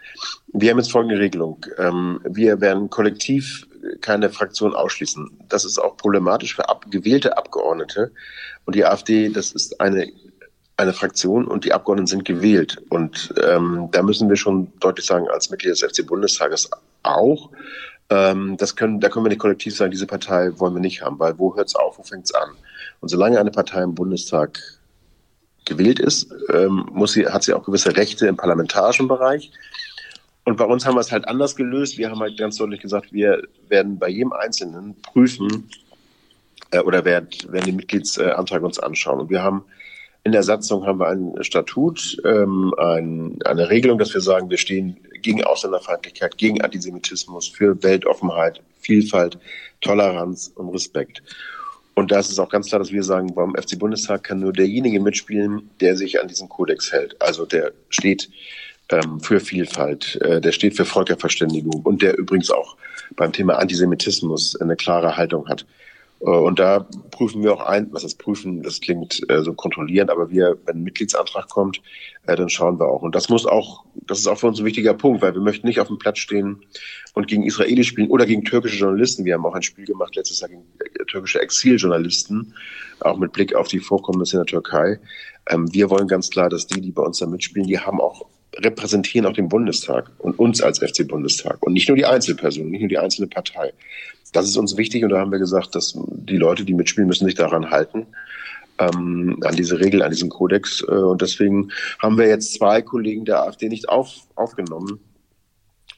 Wir 0.53 0.71
haben 0.71 0.77
jetzt 0.77 0.91
folgende 0.91 1.19
Regelung. 1.19 1.65
Ähm, 1.77 2.21
wir 2.23 2.61
werden 2.61 2.89
kollektiv 2.89 3.67
keine 4.01 4.29
Fraktion 4.29 4.75
ausschließen. 4.75 5.29
Das 5.49 5.65
ist 5.65 5.79
auch 5.79 5.97
problematisch 5.97 6.55
für 6.55 6.67
ab, 6.69 6.85
gewählte 6.89 7.37
Abgeordnete. 7.37 8.11
Und 8.65 8.75
die 8.75 8.85
AfD, 8.85 9.29
das 9.29 9.51
ist 9.51 9.79
eine, 9.79 10.11
eine 10.77 10.93
Fraktion 10.93 11.47
und 11.47 11.65
die 11.65 11.73
Abgeordneten 11.73 12.07
sind 12.07 12.25
gewählt. 12.25 12.81
Und 12.89 13.33
ähm, 13.43 13.89
da 13.91 14.01
müssen 14.03 14.29
wir 14.29 14.35
schon 14.35 14.71
deutlich 14.79 15.05
sagen, 15.05 15.27
als 15.29 15.49
Mitglied 15.49 15.71
des 15.71 15.81
FC-Bundestages 15.81 16.69
auch, 17.03 17.51
Ähm, 18.09 18.55
das 18.57 18.75
können, 18.75 18.99
da 18.99 19.09
können 19.09 19.25
wir 19.25 19.29
nicht 19.29 19.41
kollektiv 19.41 19.75
sagen, 19.75 19.91
diese 19.91 20.07
Partei 20.07 20.51
wollen 20.59 20.73
wir 20.73 20.79
nicht 20.79 21.01
haben, 21.01 21.19
weil 21.19 21.37
wo 21.37 21.55
hört 21.55 21.67
es 21.67 21.75
auf, 21.75 21.97
wo 21.97 22.03
fängt 22.03 22.25
es 22.25 22.33
an? 22.33 22.49
Und 23.01 23.09
solange 23.09 23.39
eine 23.39 23.51
Partei 23.51 23.83
im 23.83 23.95
Bundestag 23.95 24.59
gewählt 25.65 25.99
ist, 25.99 26.31
ähm, 26.53 26.87
muss 26.93 27.11
sie, 27.13 27.27
hat 27.27 27.43
sie 27.43 27.53
auch 27.53 27.65
gewisse 27.65 27.95
Rechte 27.97 28.27
im 28.27 28.37
parlamentarischen 28.37 29.07
Bereich. 29.07 29.51
Und 30.47 30.55
bei 30.55 30.63
uns 30.63 30.85
haben 30.85 30.95
wir 30.95 31.01
es 31.01 31.11
halt 31.11 31.27
anders 31.27 31.57
gelöst. 31.57 31.97
Wir 31.97 32.09
haben 32.09 32.21
halt 32.21 32.37
ganz 32.37 32.55
deutlich 32.55 32.79
gesagt, 32.79 33.11
wir 33.11 33.43
werden 33.67 33.99
bei 33.99 34.07
jedem 34.07 34.31
Einzelnen 34.31 34.95
prüfen 35.01 35.69
äh, 36.71 36.79
oder 36.79 37.03
werden, 37.03 37.27
werden 37.49 37.65
den 37.65 37.75
Mitgliedsantrag 37.75 38.63
uns 38.63 38.79
anschauen. 38.79 39.19
Und 39.19 39.29
wir 39.29 39.43
haben 39.43 39.65
in 40.23 40.31
der 40.31 40.43
Satzung 40.43 40.85
haben 40.85 41.01
wir 41.01 41.09
ein 41.09 41.43
Statut, 41.43 42.15
ähm, 42.23 42.73
ein, 42.77 43.37
eine 43.43 43.69
Regelung, 43.69 43.99
dass 43.99 44.13
wir 44.13 44.21
sagen, 44.21 44.49
wir 44.49 44.57
stehen 44.57 44.95
gegen 45.21 45.43
Ausländerfeindlichkeit, 45.43 46.37
gegen 46.37 46.61
Antisemitismus, 46.61 47.49
für 47.49 47.83
Weltoffenheit, 47.83 48.61
Vielfalt, 48.79 49.37
Toleranz 49.81 50.53
und 50.55 50.69
Respekt. 50.69 51.23
Und 51.93 52.11
da 52.11 52.19
ist 52.19 52.31
es 52.31 52.39
auch 52.39 52.47
ganz 52.47 52.69
klar, 52.69 52.79
dass 52.79 52.93
wir 52.93 53.03
sagen, 53.03 53.35
beim 53.35 53.53
FC 53.53 53.77
Bundestag 53.77 54.23
kann 54.23 54.39
nur 54.39 54.53
derjenige 54.53 55.01
mitspielen, 55.01 55.69
der 55.81 55.97
sich 55.97 56.21
an 56.21 56.29
diesen 56.29 56.47
Kodex 56.47 56.93
hält. 56.93 57.21
Also 57.21 57.45
der 57.45 57.73
steht 57.89 58.29
ähm, 58.89 59.19
für 59.19 59.39
Vielfalt, 59.39 60.19
äh, 60.21 60.41
der 60.41 60.51
steht 60.51 60.75
für 60.75 60.85
Völkerverständigung 60.85 61.81
und 61.83 62.01
der 62.01 62.17
übrigens 62.17 62.51
auch 62.51 62.77
beim 63.15 63.33
Thema 63.33 63.57
Antisemitismus 63.59 64.59
eine 64.59 64.75
klare 64.75 65.17
Haltung 65.17 65.47
hat. 65.47 65.65
Äh, 66.21 66.29
und 66.29 66.59
da 66.59 66.87
prüfen 67.11 67.43
wir 67.43 67.53
auch 67.53 67.61
ein, 67.61 67.91
was 67.91 68.03
das 68.03 68.15
prüfen, 68.15 68.63
das 68.63 68.81
klingt 68.81 69.21
äh, 69.29 69.41
so 69.41 69.53
kontrollierend, 69.53 70.09
aber 70.09 70.29
wir, 70.29 70.57
wenn 70.65 70.77
ein 70.77 70.83
Mitgliedsantrag 70.83 71.49
kommt, 71.49 71.81
äh, 72.25 72.35
dann 72.35 72.49
schauen 72.49 72.79
wir 72.79 72.87
auch. 72.87 73.01
Und 73.01 73.15
das 73.15 73.29
muss 73.29 73.45
auch, 73.45 73.85
das 73.95 74.19
ist 74.19 74.27
auch 74.27 74.37
für 74.37 74.47
uns 74.47 74.59
ein 74.59 74.65
wichtiger 74.65 74.93
Punkt, 74.93 75.21
weil 75.21 75.33
wir 75.33 75.41
möchten 75.41 75.67
nicht 75.67 75.79
auf 75.79 75.87
dem 75.87 75.99
Platz 75.99 76.19
stehen 76.19 76.63
und 77.13 77.27
gegen 77.27 77.43
Israeli 77.43 77.83
spielen 77.83 78.09
oder 78.09 78.25
gegen 78.25 78.43
türkische 78.43 78.77
Journalisten. 78.77 79.25
Wir 79.25 79.35
haben 79.35 79.45
auch 79.45 79.55
ein 79.55 79.63
Spiel 79.63 79.85
gemacht 79.85 80.15
letztes 80.15 80.39
Jahr 80.39 80.49
gegen 80.49 80.63
äh, 80.79 81.05
türkische 81.05 81.41
Exiljournalisten, 81.41 82.53
auch 83.01 83.17
mit 83.17 83.31
Blick 83.31 83.55
auf 83.55 83.67
die 83.67 83.79
Vorkommnisse 83.79 84.37
in 84.37 84.39
der 84.39 84.47
Türkei. 84.47 84.99
Ähm, 85.49 85.71
wir 85.73 85.89
wollen 85.89 86.07
ganz 86.07 86.29
klar, 86.29 86.49
dass 86.49 86.67
die, 86.67 86.81
die 86.81 86.91
bei 86.91 87.03
uns 87.03 87.19
da 87.19 87.27
mitspielen, 87.27 87.67
die 87.67 87.79
haben 87.79 88.01
auch 88.01 88.25
repräsentieren 88.63 89.25
auch 89.25 89.33
den 89.33 89.49
Bundestag 89.49 90.11
und 90.19 90.37
uns 90.39 90.61
als 90.61 90.79
FC 90.79 91.07
Bundestag 91.07 91.57
und 91.61 91.73
nicht 91.73 91.87
nur 91.87 91.97
die 91.97 92.05
Einzelperson, 92.05 92.69
nicht 92.69 92.81
nur 92.81 92.89
die 92.89 92.97
einzelne 92.97 93.27
Partei. 93.27 93.73
Das 94.33 94.47
ist 94.47 94.57
uns 94.57 94.77
wichtig 94.77 95.03
und 95.03 95.09
da 95.09 95.19
haben 95.19 95.31
wir 95.31 95.39
gesagt, 95.39 95.75
dass 95.75 95.97
die 96.09 96.37
Leute, 96.37 96.65
die 96.65 96.73
mitspielen, 96.73 97.07
müssen 97.07 97.25
sich 97.25 97.35
daran 97.35 97.69
halten, 97.69 98.07
ähm, 98.79 99.39
an 99.43 99.55
diese 99.55 99.79
Regel, 99.79 100.01
an 100.03 100.11
diesen 100.11 100.29
Kodex. 100.29 100.83
Äh, 100.87 100.91
und 100.91 101.21
deswegen 101.21 101.71
haben 101.99 102.17
wir 102.17 102.27
jetzt 102.27 102.53
zwei 102.53 102.81
Kollegen 102.81 103.25
der 103.25 103.43
AfD 103.43 103.69
nicht 103.69 103.89
auf, 103.89 104.13
aufgenommen. 104.35 104.99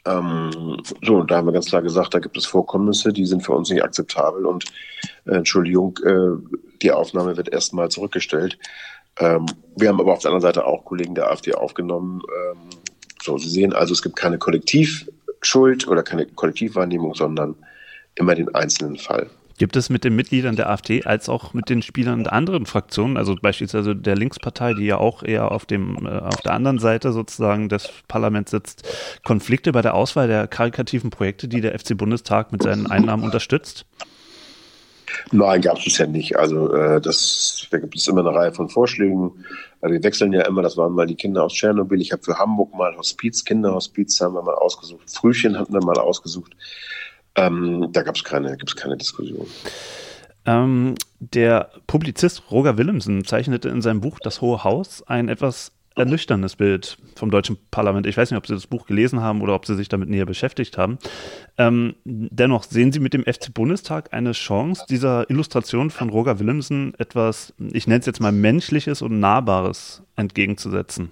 Ähm, 0.06 0.78
so, 1.01 1.24
da 1.24 1.38
haben 1.38 1.48
wir 1.48 1.51
ganz 1.51 1.66
klar 1.66 1.82
gesagt, 1.82 2.13
da 2.13 2.20
gibt 2.20 2.38
es 2.38 2.46
Vorkommnisse, 2.46 3.12
die 3.12 3.25
sind 3.25 3.44
für 3.44 3.54
uns 3.54 3.70
nicht 3.70 3.84
akzeptabel 3.84 4.46
und 4.46 4.66
äh, 5.25 5.36
Entschuldigung, 5.36 6.00
äh, 6.06 6.58
die 6.82 6.92
Aufnahme 6.92 7.36
wird 7.36 7.50
erstmal 7.50 7.89
zurückgestellt. 7.89 8.58
Ähm, 9.18 9.46
wir 9.75 9.89
haben 9.89 10.00
aber 10.00 10.13
auf 10.13 10.20
der 10.20 10.32
anderen 10.32 10.42
Seite 10.42 10.66
auch 10.66 10.86
Kollegen 10.86 11.16
der 11.16 11.32
AfD 11.32 11.54
aufgenommen. 11.54 12.22
Ähm, 12.51 12.58
so, 13.22 13.38
Sie 13.38 13.50
sehen 13.50 13.74
also, 13.74 13.94
es 13.94 14.01
gibt 14.01 14.16
keine 14.16 14.38
Kollektivschuld 14.38 15.88
oder 15.88 16.04
keine 16.04 16.25
Kollektivwahrnehmung, 16.25 17.16
sondern 17.16 17.56
immer 18.16 18.36
den 18.36 18.54
einzelnen 18.54 18.98
Fall. 18.98 19.30
Gibt 19.60 19.75
es 19.75 19.89
mit 19.89 20.06
den 20.06 20.16
Mitgliedern 20.16 20.56
der 20.56 20.70
AfD 20.70 21.04
als 21.04 21.28
auch 21.28 21.54
mit 21.54 21.70
den 21.70 21.82
Spielern 21.82 22.24
der 22.24 22.32
anderen 22.32 22.66
Fraktionen, 22.66 23.18
also 23.18 23.36
beispielsweise 23.36 23.94
der 23.94 24.16
Linkspartei, 24.16 24.74
die 24.74 24.86
ja 24.86 24.98
auch 24.98 25.22
eher 25.22 25.51
auf, 25.51 25.66
dem, 25.66 26.06
äh, 26.06 26.12
auf 26.12 26.42
der 26.42 26.54
anderen 26.54 26.80
Seite 26.80 27.12
sozusagen 27.12 27.68
des 27.68 27.89
Parlaments 28.08 28.51
sitzt, 28.51 28.88
Konflikte 29.25 29.74
bei 29.74 29.82
der 29.82 29.96
Auswahl 29.96 30.30
der 30.30 30.48
karikativen 30.48 31.10
Projekte, 31.10 31.50
die 31.50 31.60
der 31.60 31.78
FC 31.78 31.98
Bundestag 31.98 32.54
mit 32.54 32.63
seinen 32.63 32.88
Einnahmen 32.88 33.24
unterstützt? 33.25 33.86
Nein, 35.32 35.62
gab 35.62 35.78
es 35.78 35.84
bisher 35.84 36.08
nicht. 36.08 36.38
Also 36.38 36.74
äh, 36.74 37.02
das, 37.02 37.68
da 37.72 37.80
gibt 37.80 37.96
es 37.96 38.08
immer 38.08 38.22
eine 38.22 38.38
Reihe 38.38 38.52
von 38.52 38.70
Vorschlägen. 38.70 39.32
Also 39.82 39.94
wir 39.94 40.04
wechseln 40.04 40.34
ja 40.34 40.42
immer, 40.42 40.62
das 40.62 40.78
waren 40.78 40.94
mal 40.94 41.08
die 41.08 41.16
Kinder 41.16 41.44
aus 41.44 41.54
Tschernobyl. 41.54 42.02
Ich 42.02 42.12
habe 42.12 42.24
für 42.24 42.38
Hamburg 42.38 42.74
mal 42.74 42.96
Hospiz, 42.98 43.44
Kinderhospiz 43.46 44.20
haben 44.22 44.36
wir 44.36 44.42
mal 44.42 44.56
ausgesucht. 44.56 45.10
Frühchen 45.10 45.58
hatten 45.58 45.74
wir 45.74 45.84
mal 45.84 45.98
ausgesucht. 45.98 46.56
Ähm, 47.36 47.88
da 47.92 48.02
gab 48.02 48.16
es 48.16 48.24
keine, 48.24 48.58
gibt's 48.58 48.76
keine 48.76 48.98
Diskussion. 48.98 49.48
Ähm, 50.46 50.96
der 51.20 51.70
Publizist 51.88 52.44
Roger 52.52 52.78
Willemsen 52.78 53.26
zeichnete 53.26 53.70
in 53.70 53.82
seinem 53.82 54.02
Buch 54.02 54.20
Das 54.20 54.42
Hohe 54.42 54.64
Haus 54.64 55.04
ein 55.08 55.30
etwas 55.30 55.72
ernüchterndes 56.00 56.56
Bild 56.56 56.98
vom 57.15 57.29
deutschen 57.29 57.58
Parlament. 57.72 58.08
Ich 58.08 58.18
weiß 58.18 58.32
nicht, 58.32 58.38
ob 58.38 58.48
Sie 58.48 58.53
das 58.53 58.68
Buch 58.68 58.86
gelesen 58.86 59.22
haben 59.22 59.41
oder 59.41 59.53
ob 59.53 59.65
Sie 59.65 59.75
sich 59.75 59.89
damit 59.89 60.10
näher 60.10 60.25
beschäftigt 60.25 60.77
haben. 60.77 60.98
Ähm, 61.58 61.96
dennoch 62.06 62.63
sehen 62.63 62.91
Sie 62.91 63.00
mit 63.00 63.13
dem 63.13 63.24
FC 63.24 63.53
Bundestag 63.53 64.13
eine 64.13 64.32
Chance, 64.32 64.86
dieser 64.89 65.29
Illustration 65.29 65.89
von 65.89 66.10
Roger 66.10 66.39
Willemsen 66.39 66.94
etwas, 66.98 67.53
ich 67.72 67.88
nenne 67.88 68.00
es 68.00 68.06
jetzt 68.06 68.22
mal 68.22 68.32
Menschliches 68.32 69.01
und 69.01 69.20
Nahbares 69.20 70.03
entgegenzusetzen. 70.15 71.12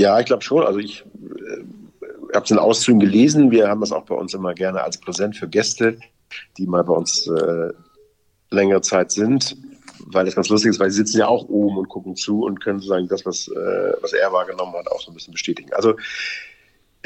Ja, 0.00 0.18
ich 0.18 0.26
glaube 0.26 0.42
schon. 0.42 0.64
Also 0.64 0.78
ich 0.78 1.00
äh, 1.02 2.34
habe 2.34 2.44
es 2.44 2.50
in 2.50 2.58
Auszügen 2.58 3.00
gelesen. 3.00 3.50
Wir 3.50 3.68
haben 3.68 3.80
das 3.80 3.92
auch 3.92 4.04
bei 4.04 4.14
uns 4.14 4.34
immer 4.34 4.54
gerne 4.54 4.82
als 4.82 4.98
Präsent 4.98 5.36
für 5.36 5.48
Gäste, 5.48 5.98
die 6.58 6.66
mal 6.66 6.82
bei 6.82 6.94
uns 6.94 7.28
äh, 7.28 7.72
längere 8.50 8.80
Zeit 8.80 9.10
sind, 9.10 9.56
weil 10.06 10.24
das 10.24 10.34
ganz 10.34 10.48
lustig 10.48 10.70
ist, 10.70 10.80
weil 10.80 10.90
sie 10.90 10.98
sitzen 10.98 11.18
ja 11.18 11.28
auch 11.28 11.48
oben 11.48 11.78
und 11.78 11.88
gucken 11.88 12.16
zu 12.16 12.44
und 12.44 12.60
können 12.60 12.78
sozusagen 12.78 13.08
das, 13.08 13.24
was, 13.24 13.48
äh, 13.48 13.92
was 14.00 14.12
er 14.12 14.32
wahrgenommen 14.32 14.74
hat, 14.74 14.90
auch 14.90 15.00
so 15.00 15.10
ein 15.10 15.14
bisschen 15.14 15.32
bestätigen. 15.32 15.72
Also 15.72 15.96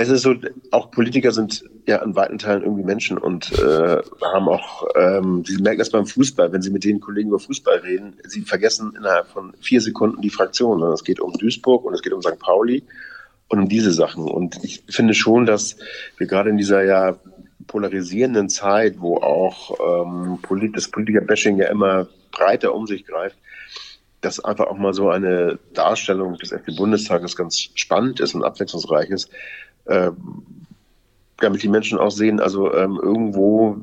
es 0.00 0.09
ist 0.09 0.23
so, 0.23 0.35
auch 0.71 0.93
Politiker 0.93 1.33
sind 1.33 1.64
ja 1.87 1.97
in 1.97 2.14
weiten 2.14 2.38
Teilen 2.38 2.62
irgendwie 2.62 2.85
Menschen 2.85 3.19
und 3.19 3.50
äh, 3.59 3.99
haben 4.23 4.49
auch, 4.49 4.87
ähm, 4.95 5.45
sie 5.45 5.61
merken 5.61 5.81
das 5.81 5.90
beim 5.90 6.07
Fußball, 6.07 6.52
wenn 6.52 6.62
sie 6.62 6.71
mit 6.71 6.85
den 6.85 7.00
Kollegen 7.00 7.31
über 7.31 7.40
Fußball 7.40 7.78
reden, 7.78 8.17
sie 8.25 8.43
vergessen 8.43 8.95
innerhalb 8.97 9.26
von 9.26 9.55
vier 9.61 9.81
Sekunden 9.81 10.23
die 10.23 10.31
Fraktion. 10.31 10.83
Es 10.93 11.02
geht 11.02 11.19
um 11.19 11.33
Duisburg 11.33 11.85
und 11.85 11.95
es 11.95 12.02
geht 12.02 12.12
um 12.12 12.23
St. 12.23 12.38
Pauli 12.38 12.85
und 13.49 13.59
um 13.59 13.69
diese 13.69 13.93
Sachen. 13.93 14.25
Und 14.25 14.62
ich 14.62 14.85
finde 14.88 15.14
schon, 15.14 15.47
dass 15.47 15.76
wir 16.17 16.28
gerade 16.28 16.50
in 16.50 16.59
dieser 16.59 16.85
ja 16.85 17.17
polarisierenden 17.67 18.49
Zeit, 18.49 19.00
wo 19.00 19.17
auch 19.17 19.78
ähm, 19.81 20.38
Polit 20.43 20.76
das 20.76 20.88
Politiker-Bashing 20.88 21.59
ja 21.59 21.69
immer 21.69 22.09
breiter 22.38 22.75
um 22.75 22.87
sich 22.87 23.04
greift, 23.04 23.37
dass 24.21 24.45
einfach 24.45 24.66
auch 24.66 24.78
mal 24.78 24.95
so 24.95 25.11
eine 25.11 25.59
Darstellung 25.75 26.37
des 26.38 26.52
FD-Bundestages 26.52 27.37
ganz 27.37 27.59
spannend 27.75 28.21
ist 28.21 28.35
und 28.35 28.45
abwechslungsreich 28.45 29.11
ist. 29.11 29.30
Äh, 29.85 30.11
damit 31.40 31.62
die 31.62 31.68
Menschen 31.68 31.99
auch 31.99 32.11
sehen, 32.11 32.40
also 32.40 32.75
ähm, 32.75 32.99
irgendwo 33.00 33.76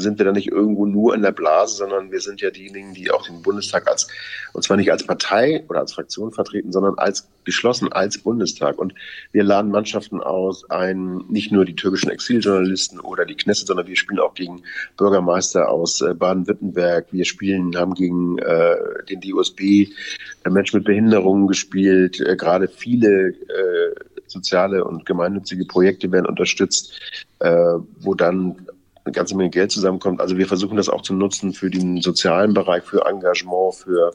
sind 0.00 0.18
wir 0.18 0.24
da 0.24 0.32
nicht 0.32 0.48
irgendwo 0.48 0.86
nur 0.86 1.14
in 1.14 1.22
der 1.22 1.32
Blase, 1.32 1.76
sondern 1.76 2.10
wir 2.10 2.20
sind 2.20 2.40
ja 2.40 2.50
diejenigen, 2.50 2.94
die 2.94 3.10
auch 3.10 3.26
den 3.26 3.42
Bundestag 3.42 3.88
als, 3.88 4.08
und 4.52 4.62
zwar 4.62 4.76
nicht 4.76 4.90
als 4.90 5.04
Partei 5.04 5.64
oder 5.68 5.80
als 5.80 5.92
Fraktion 5.92 6.32
vertreten, 6.32 6.72
sondern 6.72 6.98
als 6.98 7.28
geschlossen 7.44 7.92
als 7.92 8.18
Bundestag. 8.18 8.78
Und 8.78 8.94
wir 9.32 9.42
laden 9.42 9.70
Mannschaften 9.70 10.20
aus, 10.20 10.68
ein, 10.70 11.24
nicht 11.28 11.50
nur 11.50 11.64
die 11.64 11.74
türkischen 11.74 12.10
Exiljournalisten 12.10 13.00
oder 13.00 13.24
die 13.24 13.36
Knesset, 13.36 13.68
sondern 13.68 13.86
wir 13.86 13.96
spielen 13.96 14.20
auch 14.20 14.34
gegen 14.34 14.62
Bürgermeister 14.96 15.70
aus 15.70 16.00
äh, 16.02 16.14
Baden-Württemberg. 16.14 17.06
Wir 17.10 17.24
spielen, 17.24 17.74
haben 17.76 17.94
gegen 17.94 18.38
äh, 18.38 18.76
den 19.08 19.20
DUSB 19.20 19.60
äh, 19.60 20.50
Menschen 20.50 20.78
mit 20.78 20.86
Behinderungen 20.86 21.46
gespielt, 21.46 22.20
äh, 22.20 22.36
gerade 22.36 22.68
viele 22.68 23.28
äh, 23.28 23.94
soziale 24.26 24.84
und 24.84 25.06
gemeinnützige 25.06 25.64
Projekte 25.64 26.12
werden 26.12 26.26
unterstützt, 26.26 27.00
äh, 27.40 27.74
wo 28.00 28.14
dann 28.14 28.66
eine 29.08 29.14
ganze 29.14 29.36
Menge 29.36 29.50
Geld 29.50 29.72
zusammenkommt. 29.72 30.20
Also 30.20 30.36
wir 30.36 30.46
versuchen 30.46 30.76
das 30.76 30.88
auch 30.88 31.02
zu 31.02 31.14
nutzen 31.14 31.52
für 31.52 31.70
den 31.70 32.00
sozialen 32.02 32.54
Bereich, 32.54 32.84
für 32.84 33.06
Engagement, 33.06 33.74
für 33.74 34.12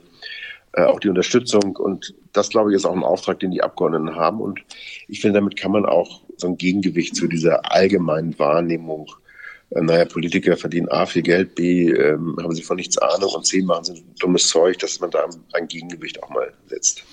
äh, 0.74 0.84
auch 0.84 1.00
die 1.00 1.10
Unterstützung. 1.10 1.76
Und 1.76 2.14
das, 2.32 2.50
glaube 2.50 2.72
ich, 2.72 2.76
ist 2.76 2.86
auch 2.86 2.96
ein 2.96 3.04
Auftrag, 3.04 3.40
den 3.40 3.52
die 3.52 3.64
Abgeordneten 3.64 4.16
haben. 4.16 4.40
Und 4.40 4.62
ich 5.08 5.22
finde, 5.22 5.40
damit 5.40 5.56
kann 5.56 5.72
man 5.72 5.86
auch 5.86 6.22
so 6.38 6.48
ein 6.48 6.58
Gegengewicht 6.58 7.16
zu 7.16 7.28
dieser 7.28 7.72
allgemeinen 7.72 8.38
Wahrnehmung 8.38 9.08
äh, 9.72 9.82
naja, 9.82 10.06
Politiker 10.06 10.56
verdienen 10.58 10.90
A 10.90 11.06
viel 11.06 11.24
Geld, 11.24 11.56
B 11.56 11.90
ähm, 11.90 12.38
haben 12.42 12.54
sie 12.54 12.62
von 12.62 12.78
nichts 12.78 12.98
Ahnung 12.98 13.32
und 13.34 13.46
C 13.46 13.62
machen 13.62 13.86
sie 13.86 14.04
dummes 14.20 14.48
Zeug, 14.48 14.78
dass 14.80 15.00
man 15.00 15.10
da 15.10 15.28
ein 15.54 15.68
Gegengewicht 15.68 16.22
auch 16.22 16.30
mal 16.30 16.54
setzt. 16.68 17.04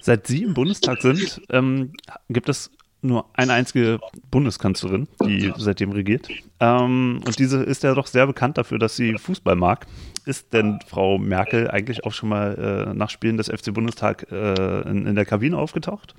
Seit 0.00 0.26
Sie 0.26 0.42
im 0.42 0.54
Bundestag 0.54 1.02
sind, 1.02 1.40
ähm, 1.50 1.92
gibt 2.28 2.48
es 2.48 2.70
nur 3.04 3.26
eine 3.34 3.52
einzige 3.52 4.00
Bundeskanzlerin, 4.30 5.06
die 5.22 5.52
seitdem 5.56 5.92
regiert. 5.92 6.28
Ähm, 6.60 7.20
und 7.24 7.38
diese 7.38 7.62
ist 7.62 7.82
ja 7.82 7.94
doch 7.94 8.06
sehr 8.06 8.26
bekannt 8.26 8.58
dafür, 8.58 8.78
dass 8.78 8.96
sie 8.96 9.16
Fußball 9.18 9.56
mag. 9.56 9.86
Ist 10.24 10.52
denn 10.52 10.80
Frau 10.86 11.18
Merkel 11.18 11.70
eigentlich 11.70 12.04
auch 12.04 12.12
schon 12.12 12.30
mal 12.30 12.88
äh, 12.88 12.94
nach 12.94 13.10
Spielen 13.10 13.36
des 13.36 13.48
FC 13.48 13.72
Bundestag 13.74 14.26
äh, 14.30 14.80
in, 14.88 15.06
in 15.06 15.14
der 15.14 15.26
Kabine 15.26 15.58
aufgetaucht? 15.58 16.14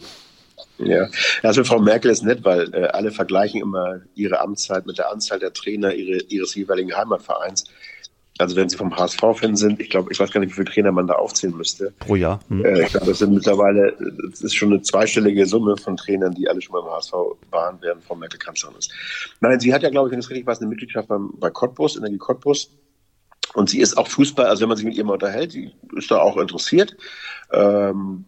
Ja, 0.77 1.08
also 1.42 1.63
Frau 1.63 1.80
Merkel 1.80 2.12
ist 2.12 2.24
nett, 2.24 2.44
weil 2.44 2.74
äh, 2.74 2.88
alle 2.88 3.12
vergleichen 3.12 3.62
immer 3.62 4.01
ihre 4.13 4.42
Amtszeit 4.42 4.86
mit 4.86 4.98
der 4.98 5.12
Anzahl 5.12 5.39
der 5.39 5.54
Trainer 5.54 5.94
ihre, 5.94 6.22
ihres 6.24 6.54
jeweiligen 6.56 6.96
Heimatvereins. 6.96 7.65
Also 8.38 8.58
wenn 8.58 8.68
sie 8.68 8.75
vom 8.75 8.96
HSV-Fan 8.96 9.56
sind, 9.56 9.80
ich 9.80 9.89
glaube, 9.89 10.12
ich 10.12 10.20
weiß 10.20 10.30
gar 10.32 10.42
nicht, 10.42 10.50
wie 10.50 10.56
viele 10.56 10.65
Trainer 10.65 10.92
man 10.92 11.08
da 11.08 11.13
aufzählen 11.13 11.56
müsste. 11.56 11.94
Pro 12.00 12.15
Jahr. 12.15 12.42
Hm. 12.50 12.65
Äh, 12.65 12.84
ich 12.84 12.89
glaube, 12.89 13.06
das 13.06 13.20
sind 13.20 13.34
mittlerweile, 13.34 13.96
das 14.30 14.42
ist 14.42 14.56
schon 14.56 14.74
eine 14.74 14.82
zweistellige 14.82 15.46
Summe 15.46 15.77
von 15.77 15.96
Trainern, 15.96 16.34
die 16.34 16.50
alle 16.50 16.62
schon 16.62 16.74
beim 16.74 16.92
HSV 16.92 17.13
waren, 17.51 17.77
während 17.80 18.04
Frau 18.04 18.15
Merkel 18.15 18.38
Kanzlerin 18.38 18.75
ist. 18.77 18.92
Nein, 19.39 19.60
sie 19.62 19.74
hat 19.74 19.84
ja, 19.84 19.89
glaube 19.89 20.10
ich, 20.10 20.12
wenn 20.12 20.20
es 20.20 20.30
richtig 20.30 20.46
war, 20.46 20.58
eine 20.58 20.68
Mitgliedschaft 20.68 21.08
beim, 21.08 21.32
bei 21.39 21.50
Cottbus, 21.50 21.96
Energie 21.96 22.18
Cottbus. 22.18 22.72
Und 23.54 23.70
sie 23.70 23.80
ist 23.80 23.98
auch 23.98 24.08
Fußball, 24.08 24.48
also 24.48 24.62
wenn 24.62 24.70
man 24.70 24.77
sich 24.77 24.86
mit 24.86 24.96
ihr 24.96 25.06
mal 25.06 25.13
unterhält, 25.13 25.54
sie 25.54 25.72
ist 25.96 26.12
da 26.12 26.20
auch 26.20 26.36
interessiert. 26.36 26.98
Ähm, 27.54 28.25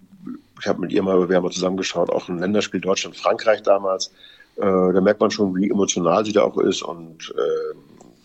ich 0.60 0.68
habe 0.68 0.80
mit 0.80 0.94
ihr 0.94 1.04
mal, 1.04 1.28
wir 1.28 1.36
haben 1.36 1.44
mal 1.44 1.52
zusammengeschaut, 1.52 2.10
auch 2.10 2.30
ein 2.30 2.40
Länderspiel 2.40 2.80
Deutschland, 2.80 3.18
Frankreich 3.18 3.62
damals. 3.62 4.14
Äh, 4.56 4.62
da 4.62 5.02
merkt 5.02 5.20
man 5.20 5.32
schon, 5.32 5.54
wie 5.56 5.70
emotional 5.70 6.26
sie 6.26 6.32
da 6.32 6.44
auch 6.44 6.58
ist 6.58 6.82
und 6.82 7.34
äh, 7.38 7.76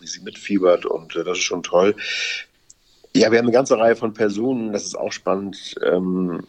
wie 0.03 0.07
sie 0.07 0.21
mitfiebert 0.21 0.85
und 0.85 1.15
äh, 1.15 1.23
das 1.23 1.39
ist 1.39 1.43
schon 1.43 1.63
toll. 1.63 1.95
Ja, 3.15 3.31
wir 3.31 3.37
haben 3.37 3.45
eine 3.45 3.53
ganze 3.53 3.77
Reihe 3.77 3.95
von 3.95 4.13
Personen, 4.13 4.73
das 4.73 4.85
ist 4.85 4.95
auch 4.95 5.11
spannend, 5.11 5.75
ähm, 5.83 6.43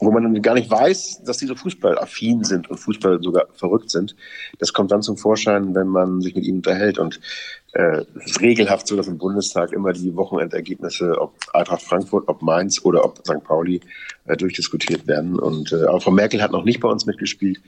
wo 0.00 0.10
man 0.12 0.22
dann 0.22 0.42
gar 0.42 0.54
nicht 0.54 0.70
weiß, 0.70 1.22
dass 1.24 1.38
die 1.38 1.46
so 1.46 1.54
fußballaffin 1.54 2.44
sind 2.44 2.70
und 2.70 2.78
Fußball 2.78 3.20
sogar 3.22 3.46
verrückt 3.54 3.90
sind. 3.90 4.14
Das 4.58 4.72
kommt 4.72 4.92
dann 4.92 5.02
zum 5.02 5.16
Vorschein, 5.16 5.74
wenn 5.74 5.88
man 5.88 6.20
sich 6.20 6.34
mit 6.34 6.44
ihnen 6.44 6.58
unterhält. 6.58 6.98
Und 6.98 7.20
äh, 7.72 8.04
es 8.16 8.32
ist 8.32 8.40
regelhaft 8.40 8.86
so, 8.86 8.96
dass 8.96 9.08
im 9.08 9.18
Bundestag 9.18 9.72
immer 9.72 9.92
die 9.92 10.14
Wochenendergebnisse, 10.14 11.20
ob 11.20 11.34
Eintracht 11.52 11.82
Frankfurt, 11.82 12.28
ob 12.28 12.42
Mainz 12.42 12.84
oder 12.84 13.04
ob 13.04 13.18
St. 13.18 13.42
Pauli, 13.42 13.80
äh, 14.26 14.36
durchdiskutiert 14.36 15.06
werden. 15.08 15.38
Und 15.38 15.72
äh, 15.72 15.86
auch 15.86 16.02
Frau 16.02 16.12
Merkel 16.12 16.42
hat 16.42 16.52
noch 16.52 16.64
nicht 16.64 16.80
bei 16.80 16.88
uns 16.88 17.06
mitgespielt. 17.06 17.60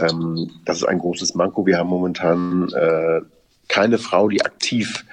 Ähm, 0.00 0.50
das 0.66 0.78
ist 0.78 0.84
ein 0.84 0.98
großes 0.98 1.34
Manko. 1.34 1.64
Wir 1.64 1.78
haben 1.78 1.88
momentan 1.88 2.70
äh, 2.72 3.20
keine 3.70 3.98
Frau, 3.98 4.28
die 4.28 4.44
aktiv 4.44 5.04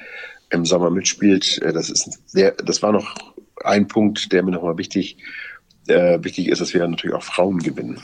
im 0.49 0.65
Sommer 0.65 0.89
mitspielt. 0.89 1.61
Äh, 1.61 1.71
das 1.71 1.89
ist 1.89 2.29
sehr, 2.29 2.51
das 2.51 2.81
war 2.81 2.91
noch 2.91 3.15
ein 3.63 3.87
Punkt, 3.87 4.31
der 4.31 4.43
mir 4.43 4.51
nochmal 4.51 4.77
wichtig, 4.77 5.17
äh, 5.87 6.21
wichtig 6.21 6.49
ist, 6.49 6.59
dass 6.59 6.73
wir 6.73 6.85
natürlich 6.85 7.15
auch 7.15 7.23
Frauen 7.23 7.59
gewinnen. 7.59 8.01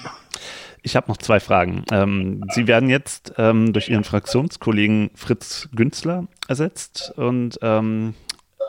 Ich 0.81 0.95
habe 0.95 1.09
noch 1.09 1.17
zwei 1.17 1.39
Fragen. 1.39 1.85
Ähm, 1.91 2.43
Sie 2.53 2.67
werden 2.67 2.89
jetzt 2.89 3.33
ähm, 3.37 3.71
durch 3.71 3.89
Ihren 3.89 4.03
Fraktionskollegen 4.03 5.11
Fritz 5.15 5.69
Günzler 5.73 6.27
ersetzt 6.47 7.13
und 7.15 7.57
ähm, 7.61 8.15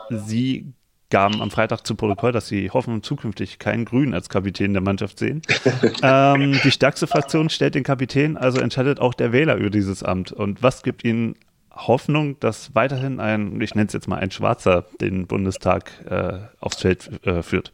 Sie 0.09 0.73
gaben 1.09 1.41
am 1.41 1.51
Freitag 1.51 1.85
zu 1.85 1.95
Protokoll, 1.95 2.31
dass 2.31 2.47
Sie 2.47 2.71
hoffen, 2.71 3.03
zukünftig 3.03 3.59
keinen 3.59 3.85
Grünen 3.85 4.13
als 4.13 4.29
Kapitän 4.29 4.73
der 4.73 4.81
Mannschaft 4.81 5.19
sehen. 5.19 5.41
ähm, 6.01 6.59
die 6.63 6.71
stärkste 6.71 7.07
Fraktion 7.07 7.49
stellt 7.49 7.75
den 7.75 7.83
Kapitän, 7.83 8.37
also 8.37 8.59
entscheidet 8.59 8.99
auch 8.99 9.13
der 9.13 9.31
Wähler 9.31 9.55
über 9.55 9.69
dieses 9.69 10.01
Amt. 10.01 10.31
Und 10.31 10.63
was 10.63 10.83
gibt 10.83 11.03
Ihnen 11.03 11.35
Hoffnung, 11.75 12.39
dass 12.39 12.73
weiterhin 12.73 13.19
ein, 13.19 13.59
ich 13.61 13.75
nenne 13.75 13.87
es 13.87 13.93
jetzt 13.93 14.07
mal 14.07 14.17
ein 14.17 14.31
Schwarzer, 14.31 14.85
den 15.01 15.27
Bundestag 15.27 15.91
äh, 16.09 16.39
aufs 16.59 16.81
Feld 16.81 17.09
äh, 17.25 17.43
führt? 17.43 17.73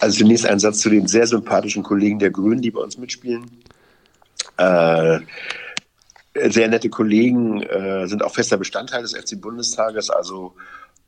Also 0.00 0.18
zunächst 0.18 0.46
ein 0.46 0.58
Satz 0.58 0.80
zu 0.80 0.90
den 0.90 1.06
sehr 1.06 1.26
sympathischen 1.26 1.82
Kollegen 1.82 2.18
der 2.18 2.30
Grünen, 2.30 2.60
die 2.60 2.70
bei 2.70 2.80
uns 2.80 2.98
mitspielen. 2.98 3.44
Äh, 4.58 5.20
sehr 6.34 6.68
nette 6.68 6.88
Kollegen 6.88 7.62
äh, 7.62 8.06
sind 8.06 8.22
auch 8.22 8.34
fester 8.34 8.56
Bestandteil 8.56 9.02
des 9.02 9.14
FC 9.14 9.40
Bundestages. 9.40 10.10
Also 10.10 10.54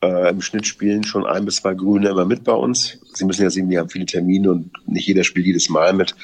äh, 0.04 0.30
Im 0.30 0.40
Schnitt 0.40 0.66
spielen 0.66 1.04
schon 1.04 1.24
ein 1.24 1.44
bis 1.44 1.56
zwei 1.56 1.74
Grüne 1.74 2.10
immer 2.10 2.24
mit 2.24 2.44
bei 2.44 2.52
uns. 2.52 2.98
Sie 3.14 3.24
müssen 3.24 3.42
ja 3.42 3.50
sehen, 3.50 3.70
wir 3.70 3.80
haben 3.80 3.88
viele 3.88 4.06
Termine 4.06 4.50
und 4.50 4.70
nicht 4.86 5.06
jeder 5.06 5.24
spielt 5.24 5.46
jedes 5.46 5.68
Mal 5.68 5.92
mit. 5.92 6.14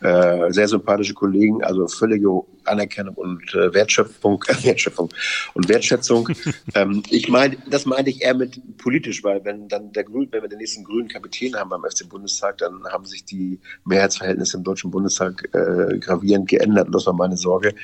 Äh, 0.00 0.52
sehr 0.52 0.68
sympathische 0.68 1.14
Kollegen, 1.14 1.62
also 1.62 1.86
völlige 1.86 2.28
Anerkennung 2.64 3.14
und 3.14 3.54
äh, 3.54 3.72
Wertschöpfung, 3.72 4.44
Wertschöpfung 4.62 5.10
und 5.54 5.68
Wertschätzung. 5.68 6.28
ähm, 6.74 7.02
ich 7.10 7.28
meine, 7.28 7.56
das 7.68 7.86
meinte 7.86 8.10
ich 8.10 8.22
eher 8.22 8.34
mit 8.34 8.60
politisch, 8.78 9.22
weil 9.24 9.44
wenn 9.44 9.68
dann 9.68 9.92
der 9.92 10.04
Grün, 10.04 10.28
wenn 10.30 10.42
wir 10.42 10.48
den 10.48 10.58
nächsten 10.58 10.84
grünen 10.84 11.08
Kapitän 11.08 11.54
haben 11.56 11.70
beim 11.70 11.82
FC 11.82 12.08
Bundestag, 12.08 12.58
dann 12.58 12.84
haben 12.90 13.04
sich 13.04 13.24
die 13.24 13.58
Mehrheitsverhältnisse 13.84 14.56
im 14.56 14.64
Deutschen 14.64 14.90
Bundestag 14.90 15.48
äh, 15.54 15.98
gravierend 15.98 16.48
geändert 16.48 16.86
und 16.86 16.94
das 16.94 17.06
war 17.06 17.14
meine 17.14 17.36
Sorge. 17.36 17.74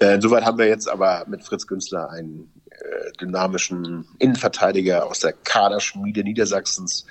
Äh, 0.00 0.14
insoweit 0.14 0.44
haben 0.44 0.58
wir 0.58 0.66
jetzt 0.66 0.88
aber 0.88 1.24
mit 1.28 1.44
Fritz 1.44 1.66
Günzler 1.66 2.10
einen 2.10 2.50
dynamischen 3.20 4.06
Innenverteidiger 4.18 5.06
aus 5.06 5.20
der 5.20 5.32
Kaderschmiede 5.32 6.22
Niedersachsens, 6.22 7.06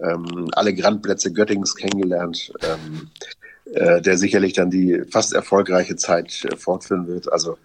ähm, 0.00 0.48
alle 0.52 0.74
Grandplätze 0.74 1.32
Göttingens 1.32 1.76
kennengelernt, 1.76 2.52
ähm, 2.62 3.10
äh, 3.72 4.00
der 4.00 4.18
sicherlich 4.18 4.52
dann 4.52 4.70
die 4.70 5.02
fast 5.10 5.32
erfolgreiche 5.32 5.96
Zeit 5.96 6.44
äh, 6.44 6.56
fortführen 6.56 7.06
wird. 7.06 7.32
Also 7.32 7.58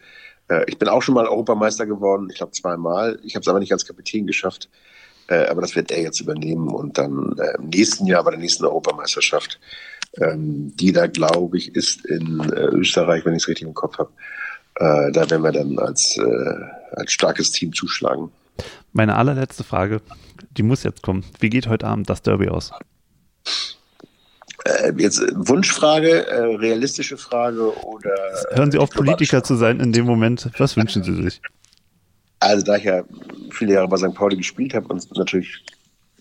äh, 0.48 0.64
ich 0.68 0.78
bin 0.78 0.88
auch 0.88 1.02
schon 1.02 1.16
mal 1.16 1.28
Europameister 1.28 1.86
geworden, 1.86 2.28
ich 2.30 2.38
glaube 2.38 2.52
zweimal. 2.52 3.20
Ich 3.24 3.36
habe 3.36 3.42
es 3.42 3.48
aber 3.48 3.60
nicht 3.60 3.74
als 3.74 3.86
Kapitän 3.86 4.28
geschafft. 4.28 4.70
Äh, 5.28 5.48
aber 5.48 5.62
das 5.62 5.76
wird 5.76 5.92
er 5.92 6.02
jetzt 6.02 6.20
übernehmen 6.20 6.70
und 6.70 6.98
dann 6.98 7.36
äh, 7.38 7.58
im 7.58 7.70
nächsten 7.70 8.08
Jahr 8.08 8.24
bei 8.24 8.32
der 8.32 8.40
nächsten 8.40 8.66
Europameisterschaft, 8.66 9.60
ähm, 10.18 10.74
die 10.76 10.92
da 10.92 11.08
glaube 11.08 11.58
ich 11.58 11.76
ist 11.76 12.06
in 12.06 12.42
Österreich, 12.52 13.26
wenn 13.26 13.34
ich 13.34 13.44
es 13.44 13.48
richtig 13.48 13.68
im 13.68 13.76
Kopf 13.76 14.00
habe, 14.00 14.10
äh, 14.76 15.12
da 15.12 15.30
werden 15.30 15.44
wir 15.44 15.52
dann 15.52 15.78
als, 15.78 16.18
äh, 16.18 16.79
als 16.92 17.12
starkes 17.12 17.52
Team 17.52 17.74
zuschlagen. 17.74 18.32
Meine 18.92 19.16
allerletzte 19.16 19.64
Frage, 19.64 20.02
die 20.58 20.64
muss 20.64 20.84
jetzt 20.84 21.02
kommen. 21.02 21.24
Wie 21.40 21.50
geht 21.50 21.68
heute 21.68 21.88
Abend 21.88 22.10
das 22.10 22.22
Derby 22.22 22.50
aus? 22.50 22.72
Äh, 24.66 24.92
jetzt 24.98 25.20
äh, 25.22 25.32
Wunschfrage, 25.36 26.28
äh, 26.28 26.56
realistische 26.56 27.18
Frage 27.18 27.74
oder. 27.86 28.16
Hören 28.52 28.72
Sie 28.72 28.78
auf, 28.78 28.90
Politiker 28.90 29.44
zu 29.44 29.56
sein 29.56 29.80
in 29.80 29.94
dem 29.94 30.06
Moment. 30.06 30.50
Was 30.58 30.76
wünschen 30.76 31.04
Sie 31.04 31.14
sich? 31.24 31.42
Also, 32.40 32.64
da 32.64 32.76
ich 32.76 32.84
ja 32.86 33.04
viele 33.52 33.74
Jahre 33.74 33.88
bei 33.88 33.98
St. 33.98 34.14
Pauli 34.14 34.38
gespielt 34.38 34.74
habe 34.74 34.88
und 34.88 35.18
natürlich 35.18 35.64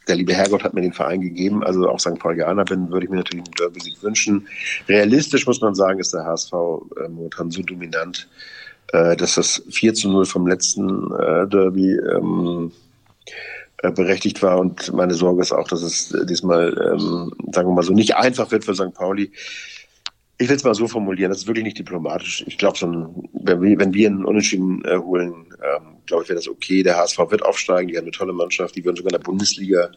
der 0.08 0.16
liebe 0.16 0.32
Herrgott 0.32 0.64
hat 0.64 0.74
mir 0.74 0.80
den 0.80 0.92
Verein 0.92 1.20
gegeben, 1.20 1.62
also 1.62 1.88
auch 1.88 2.00
St. 2.00 2.18
Paulianer 2.18 2.64
bin, 2.64 2.90
würde 2.90 3.04
ich 3.04 3.10
mir 3.10 3.18
natürlich 3.18 3.44
einen 3.44 3.54
Derby-Sieg 3.54 4.02
wünschen. 4.02 4.48
Realistisch 4.88 5.46
muss 5.46 5.60
man 5.60 5.74
sagen, 5.74 6.00
ist 6.00 6.14
der 6.14 6.24
HSV 6.24 6.52
äh, 6.52 7.08
momentan 7.08 7.50
so 7.50 7.62
dominant, 7.62 8.26
äh, 8.92 9.16
dass 9.16 9.34
das 9.34 9.62
4 9.70 9.94
zu 9.94 10.08
0 10.08 10.24
vom 10.26 10.46
letzten 10.46 11.12
äh, 11.12 11.46
Derby 11.46 11.92
ähm, 11.92 12.72
äh, 13.82 13.92
berechtigt 13.92 14.42
war. 14.42 14.58
Und 14.58 14.92
meine 14.92 15.14
Sorge 15.14 15.42
ist 15.42 15.52
auch, 15.52 15.68
dass 15.68 15.82
es 15.82 16.14
diesmal, 16.28 16.70
ähm, 16.70 17.32
sagen 17.52 17.68
wir 17.68 17.74
mal 17.74 17.82
so, 17.82 17.92
nicht 17.92 18.16
einfach 18.16 18.50
wird 18.50 18.64
für 18.64 18.74
St. 18.74 18.94
Pauli. 18.94 19.30
Ich 20.38 20.48
will 20.48 20.56
es 20.56 20.64
mal 20.64 20.74
so 20.74 20.86
formulieren, 20.86 21.30
das 21.30 21.40
ist 21.40 21.46
wirklich 21.48 21.64
nicht 21.64 21.78
diplomatisch. 21.78 22.44
Ich 22.46 22.58
glaube, 22.58 22.78
so 22.78 22.86
wenn, 23.32 23.60
wir, 23.60 23.78
wenn 23.78 23.92
wir 23.92 24.08
einen 24.08 24.24
Unentschieden 24.24 24.84
äh, 24.84 24.96
holen, 24.96 25.46
ähm, 25.62 25.96
glaube 26.06 26.22
ich, 26.22 26.28
wäre 26.28 26.38
das 26.38 26.48
okay. 26.48 26.82
Der 26.82 26.96
HSV 26.96 27.18
wird 27.30 27.44
aufsteigen, 27.44 27.88
die 27.88 27.96
haben 27.96 28.04
eine 28.04 28.12
tolle 28.12 28.32
Mannschaft, 28.32 28.76
die 28.76 28.84
würden 28.84 28.96
sogar 28.96 29.12
in 29.12 29.18
der 29.18 29.24
Bundesliga, 29.24 29.90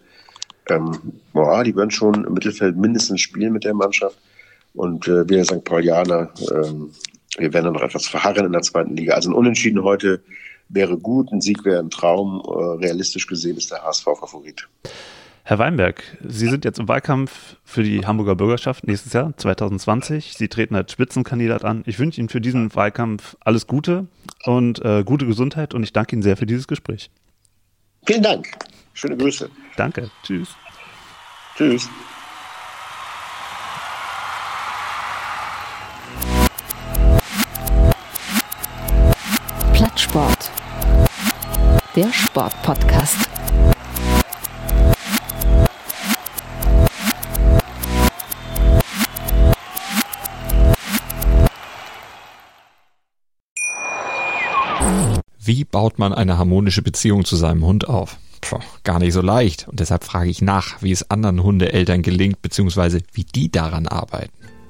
ähm, 0.69 0.97
boah, 1.33 1.63
die 1.63 1.75
würden 1.75 1.91
schon 1.91 2.25
im 2.25 2.33
Mittelfeld 2.33 2.75
mindestens 2.75 3.21
spielen 3.21 3.53
mit 3.53 3.63
der 3.63 3.73
Mannschaft. 3.73 4.17
Und 4.73 5.07
äh, 5.07 5.27
wir 5.27 5.43
St. 5.43 5.63
Paulianer, 5.63 6.31
ähm, 6.53 6.91
wir 7.37 7.53
werden 7.53 7.65
dann 7.65 7.73
noch 7.73 7.81
etwas 7.81 8.07
verharren 8.07 8.45
in 8.45 8.51
der 8.51 8.61
zweiten 8.61 8.95
Liga. 8.95 9.13
Also 9.13 9.29
ein 9.29 9.33
Unentschieden 9.33 9.83
heute 9.83 10.23
wäre 10.69 10.97
gut, 10.97 11.31
ein 11.31 11.41
Sieg 11.41 11.63
wäre 11.65 11.79
ein 11.79 11.89
Traum. 11.89 12.41
Äh, 12.45 12.85
realistisch 12.85 13.27
gesehen 13.27 13.57
ist 13.57 13.71
der 13.71 13.83
HSV 13.83 14.03
Favorit. 14.03 14.67
Herr 15.43 15.57
Weinberg, 15.57 16.03
Sie 16.23 16.47
sind 16.47 16.65
jetzt 16.65 16.79
im 16.79 16.87
Wahlkampf 16.87 17.57
für 17.63 17.83
die 17.83 18.05
Hamburger 18.05 18.35
Bürgerschaft 18.35 18.85
nächstes 18.85 19.13
Jahr, 19.13 19.35
2020. 19.35 20.33
Sie 20.37 20.47
treten 20.47 20.75
als 20.75 20.91
Spitzenkandidat 20.91 21.65
an. 21.65 21.83
Ich 21.87 21.97
wünsche 21.99 22.21
Ihnen 22.21 22.29
für 22.29 22.41
diesen 22.41 22.73
Wahlkampf 22.75 23.35
alles 23.39 23.65
Gute 23.65 24.07
und 24.45 24.83
äh, 24.85 25.03
gute 25.03 25.25
Gesundheit 25.25 25.73
und 25.73 25.83
ich 25.83 25.93
danke 25.93 26.15
Ihnen 26.15 26.21
sehr 26.21 26.37
für 26.37 26.45
dieses 26.45 26.67
Gespräch. 26.67 27.09
Vielen 28.05 28.23
Dank. 28.23 28.47
Schöne 28.93 29.17
Grüße. 29.17 29.49
Danke. 29.77 30.11
Tschüss. 30.23 30.55
Tschüss. 31.57 31.89
Plattsport. 40.11 40.51
Der 41.95 42.11
Sportpodcast. 42.11 43.17
Wie 55.43 55.63
baut 55.63 55.97
man 55.97 56.13
eine 56.13 56.37
harmonische 56.37 56.81
Beziehung 56.81 57.23
zu 57.23 57.35
seinem 57.37 57.65
Hund 57.65 57.87
auf? 57.87 58.17
Puh, 58.41 58.59
gar 58.83 58.99
nicht 58.99 59.13
so 59.13 59.21
leicht. 59.21 59.67
Und 59.69 59.79
deshalb 59.79 60.03
frage 60.03 60.29
ich 60.29 60.41
nach, 60.41 60.81
wie 60.81 60.91
es 60.91 61.09
anderen 61.09 61.41
Hundeeltern 61.41 62.01
gelingt, 62.01 62.41
beziehungsweise 62.41 63.01
wie 63.13 63.23
die 63.23 63.49
daran 63.49 63.87
arbeiten. 63.87 64.33